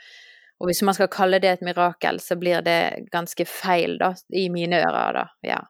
[0.59, 4.49] og hvis man skal kalle det et mirakel, så blir det ganske feil, da, i
[4.51, 5.27] mine ører, da.
[5.47, 5.61] Ja.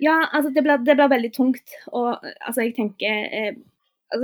[0.00, 1.76] Ja, altså det blir, det blir veldig tungt.
[1.92, 3.60] Og altså, jeg tenker eh,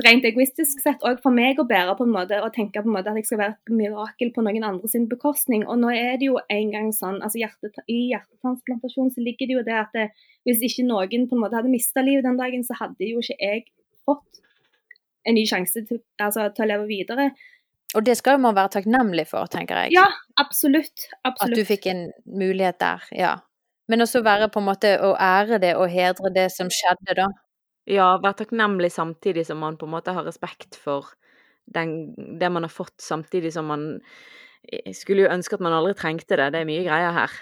[0.05, 2.95] rent egoistisk sett òg for meg å bære på en måte og tenke på en
[2.97, 5.67] måte at jeg skal være et mirakel på noen andre sin bekostning.
[5.69, 9.59] Og nå er det jo en gang sånn, altså hjertet, I hjertetransplantasjon så ligger det
[9.59, 10.07] jo det at det,
[10.49, 13.37] hvis ikke noen på en måte hadde mista livet den dagen, så hadde jo ikke
[13.37, 13.67] jeg
[14.09, 14.41] fått
[15.29, 17.31] en ny sjanse til, altså, til å leve videre.
[17.95, 19.95] Og det skal jo man være takknemlig for, tenker jeg.
[20.01, 20.09] Ja,
[20.41, 21.11] absolutt.
[21.23, 21.53] absolutt.
[21.53, 23.37] At du fikk en mulighet der, ja.
[23.89, 27.29] Men også være på en måte å ære det og hedre det som skjedde, da.
[27.91, 31.13] Ja, være takknemlig samtidig som man på en måte har respekt for
[31.75, 33.85] den, det man har fått, samtidig som man
[34.69, 36.53] eh, skulle jo ønske at man aldri trengte det.
[36.55, 37.35] Det er mye greier her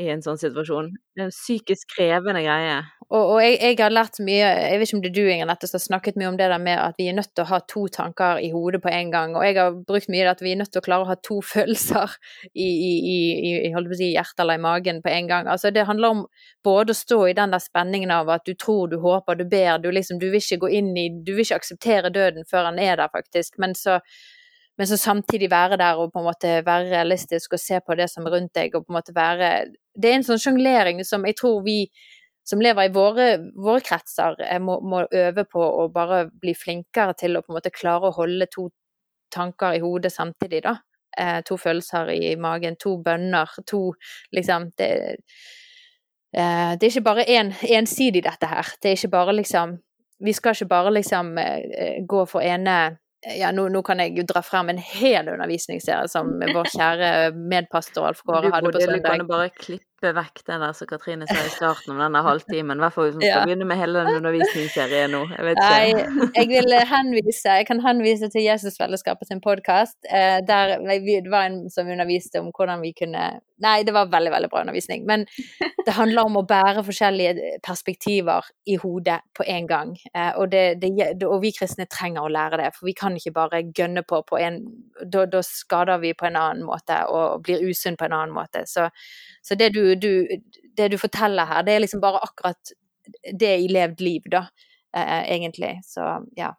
[0.00, 0.88] i en sånn situasjon.
[1.12, 2.78] Det er en psykisk krevende greie.
[3.12, 5.66] Og, og jeg, jeg, har lært mye Jeg vet ikke om det er du, Inger
[5.66, 7.58] som har snakket mye om det der med at vi er nødt til å ha
[7.68, 9.36] to tanker i hodet på en gang.
[9.36, 11.18] Og jeg har brukt mye det at vi er nødt til å klare å ha
[11.20, 12.16] to følelser
[12.54, 15.50] i, i, i, i si, hjertet eller i magen på en gang.
[15.52, 16.26] Altså Det handler om
[16.64, 19.76] både å stå i den der spenningen av at du tror, du håper, du ber.
[19.82, 22.80] Du liksom, du vil ikke gå inn i Du vil ikke akseptere døden før han
[22.80, 23.60] er der, faktisk.
[23.60, 24.00] Men så
[24.78, 28.08] men så samtidig være der og på en måte være realistisk og se på det
[28.10, 29.52] som er rundt deg, og på en måte være
[29.94, 31.82] Det er en sånn sjonglering som jeg tror vi
[32.44, 37.14] som lever i våre, våre kretser, eh, må, må, øve på å bare bli flinkere
[37.14, 38.68] til å på en måte klare å holde to
[39.32, 40.76] tanker i hodet samtidig, da.
[41.18, 43.92] Eh, to følelser i magen, to bønner, to
[44.32, 44.90] liksom det,
[46.34, 48.74] eh, det er ikke bare en, ensidig, dette her.
[48.82, 49.78] Det er ikke bare liksom
[50.22, 54.24] Vi skal ikke bare liksom eh, gå for ene ja, nå, nå, kan jeg jo
[54.26, 59.02] dra frem en hel undervisningsserie som vår kjære medpastor Alf Kåre hadde på søndag.
[59.02, 62.22] Du kan bare klippe klippe vekk den der som Katrine sa i starten om denne
[62.22, 62.78] halvtimen.
[62.78, 63.44] I hvert fall hvis vi skal ja.
[63.46, 65.22] begynne med hele den undervisningsserien nå.
[65.30, 65.54] Jeg.
[65.60, 69.98] Nei, jeg vil henvise Jeg kan henvise til Jesusfellesskapet sin podkast.
[70.10, 74.30] Eh, der det var en som underviste om hvordan vi kunne Nei, det var veldig,
[74.32, 75.04] veldig bra undervisning.
[75.06, 75.22] Men
[75.86, 79.92] det handler om å bære forskjellige perspektiver i hodet på en gang.
[80.10, 83.36] Eh, og, det, det, og vi kristne trenger å lære det, for vi kan ikke
[83.36, 84.64] bare gønne på på en
[85.02, 88.62] Da, da skader vi på en annen måte og blir usunn på en annen måte.
[88.66, 88.88] Så
[89.42, 90.26] så det du, du,
[90.76, 92.74] det du, forteller her, det er liksom bare akkurat
[93.38, 94.46] det i levd liv, da,
[94.96, 95.80] eh, egentlig.
[95.84, 96.06] Så
[96.38, 96.52] ja.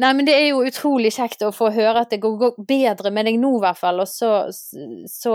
[0.00, 3.28] Nei, men det er jo utrolig kjekt å få høre at det går bedre med
[3.28, 4.00] deg nå, i hvert fall.
[4.00, 5.34] Og så, så,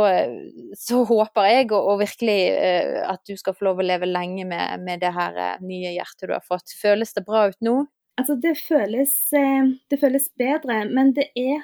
[0.74, 4.48] så håper jeg og, og virkelig uh, at du skal få lov å leve lenge
[4.50, 6.74] med, med det her uh, nye hjertet du har fått.
[6.82, 7.84] Føles det bra ut nå?
[8.18, 11.62] Altså, det føles, det føles bedre, men det er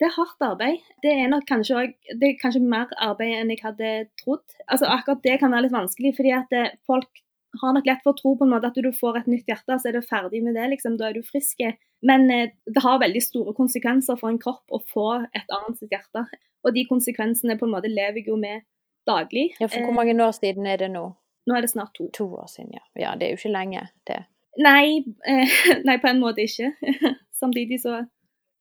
[0.00, 0.80] det er hardt arbeid.
[1.04, 4.44] Det er nok kanskje, også, det er kanskje mer arbeid enn jeg hadde trodd.
[4.66, 7.22] Altså Akkurat det kan være litt vanskelig, fordi at eh, folk
[7.62, 9.78] har nok lett for å tro på en måte at du får et nytt hjerte,
[9.78, 10.96] så er du ferdig med det, liksom.
[10.98, 11.62] Da er du frisk.
[12.02, 15.94] Men eh, det har veldig store konsekvenser for en kropp å få et annet sitt
[15.94, 16.26] hjerte.
[16.64, 18.64] Og de konsekvensene på en måte lever jeg jo med
[19.06, 19.52] daglig.
[19.60, 21.06] Ja, for Hvor mange år siden er det nå?
[21.44, 22.08] Nå er det snart to.
[22.16, 22.84] To år siden, ja.
[22.98, 24.24] Ja, Det er jo ikke lenge, det.
[24.58, 25.56] Nei, eh,
[25.88, 26.72] nei på en måte ikke.
[27.42, 28.02] Samtidig så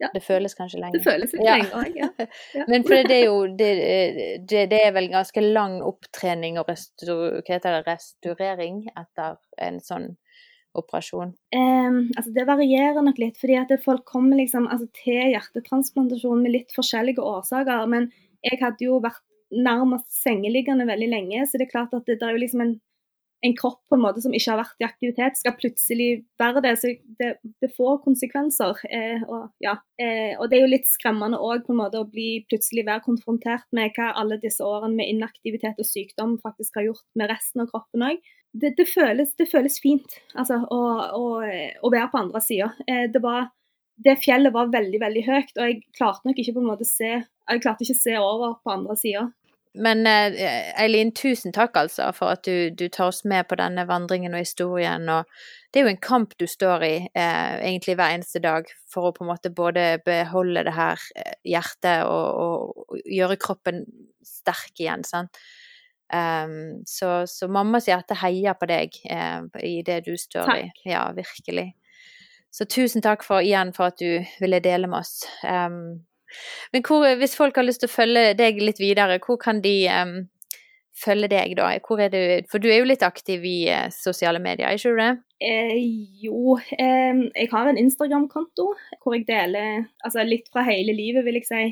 [0.01, 0.09] ja.
[0.13, 0.97] Det føles kanskje lenge.
[0.97, 1.57] Det føles litt ja.
[1.59, 2.09] lenge òg, ja.
[2.57, 2.65] ja.
[2.67, 3.69] Men for det er jo det,
[4.49, 7.39] det, det, er vel ganske lang opptrening og restaur,
[7.85, 10.09] restaurering etter en sånn
[10.77, 11.35] operasjon?
[11.55, 16.55] Um, altså det varierer nok litt, fordi at folk kommer liksom altså til hjertetransplantasjon med
[16.55, 17.85] litt forskjellige årsaker.
[17.91, 18.09] Men
[18.43, 19.21] jeg hadde jo vært
[19.53, 22.75] nærmest sengeliggende veldig lenge, så det er klart at det, det er jo liksom en
[23.43, 26.73] en kropp på en måte som ikke har vært i aktivitet, skal plutselig være det.
[26.79, 27.31] Så det,
[27.63, 28.79] det får konsekvenser.
[28.87, 29.75] Eh, og, ja.
[29.99, 34.13] eh, og, det er jo litt skremmende òg å bli plutselig være konfrontert med hva
[34.19, 38.23] alle disse årene med inaktivitet og sykdom faktisk har gjort med resten av kroppen òg.
[38.53, 40.79] Det, det, det, føles, fint altså, å,
[41.17, 42.71] å, å, være på andre sida.
[42.87, 43.21] Eh, det,
[44.07, 47.15] det fjellet var veldig veldig høyt, og jeg klarte nok ikke på en måte se
[47.43, 49.25] jeg klarte ikke å se over på andre sida.
[49.73, 50.35] Men eh,
[50.77, 54.43] Eileen, tusen takk altså for at du, du, tar oss med på denne vandringen og
[54.43, 55.07] historien.
[55.09, 55.25] Og
[55.73, 59.13] det er jo en kamp du står i eh, egentlig hver eneste dag for å
[59.15, 63.83] på en måte både beholde det her eh, hjertet og, og, og gjøre kroppen
[64.21, 65.05] sterk igjen.
[65.09, 65.41] sant?
[66.13, 70.83] Um, så, så, mammas hjerte heier på deg eh, i det du står takk.
[70.85, 70.91] i.
[70.91, 71.71] Ja, virkelig.
[72.53, 75.23] Så tusen takk for, igjen for at du ville dele med oss.
[75.41, 76.03] Um,
[76.73, 79.75] men hvor, hvis folk har lyst til å følge deg litt videre, hvor kan de
[79.89, 80.15] um,
[80.93, 81.71] følge deg da?
[81.83, 82.19] Du,
[82.51, 85.13] for du er jo litt aktiv i uh, sosiale medier, er ikke du det?
[85.43, 85.75] Eh,
[86.23, 88.67] jo, eh, jeg har en Instagram-konto
[89.01, 91.63] hvor jeg deler altså litt fra hele livet, vil jeg si.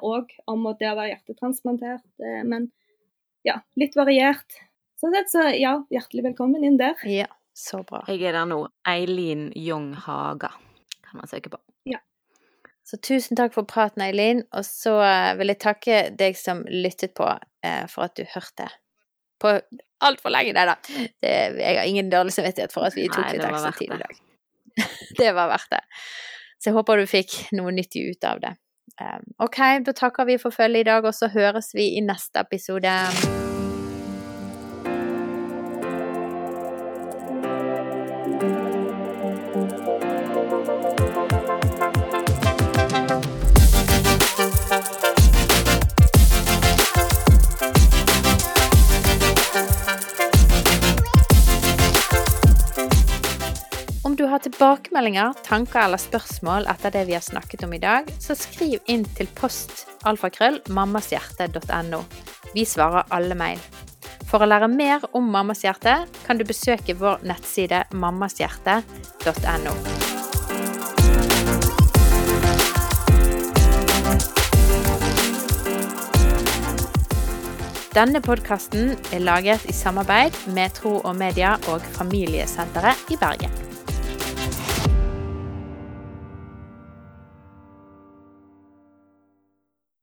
[0.00, 2.06] Òg eh, om det å være hjertetransplantert.
[2.24, 2.70] Eh, men
[3.44, 4.62] ja, litt variert.
[4.98, 6.96] Sånn sett, så ja, hjertelig velkommen inn der.
[7.04, 8.02] Ja, så bra.
[8.08, 8.64] Jeg er der nå.
[8.88, 10.54] Eileen Jong Haga
[11.04, 11.60] kan man søke på.
[12.88, 14.46] Så tusen takk for praten, Eileen.
[14.56, 17.26] Og så eh, vil jeg takke deg som lyttet på,
[17.66, 18.70] eh, for at du hørte
[19.42, 19.58] på
[20.04, 20.54] altfor lenge.
[20.56, 20.78] Nei da.
[21.22, 24.22] jeg har ingen dårlig samvittighet for at vi tok litt ekstra tid i dag.
[25.20, 25.82] det var verdt det.
[26.58, 28.54] Så jeg håper du fikk noe nyttig ut av det.
[28.98, 32.42] Um, OK, da takker vi for følget i dag, og så høres vi i neste
[32.42, 32.94] episode.
[54.68, 59.06] Tilbakemeldinger, tanker eller spørsmål etter det vi har snakket om i dag, så skriv inn
[59.16, 62.02] til post alfakrøll mammashjerte.no.
[62.52, 63.60] Vi svarer alle mail.
[64.28, 65.94] For å lære mer om Mammas hjerte
[66.26, 69.72] kan du besøke vår nettside mammashjerte.no.
[77.96, 83.67] Denne podkasten er laget i samarbeid med Tro og Media og Familiesenteret i Bergen.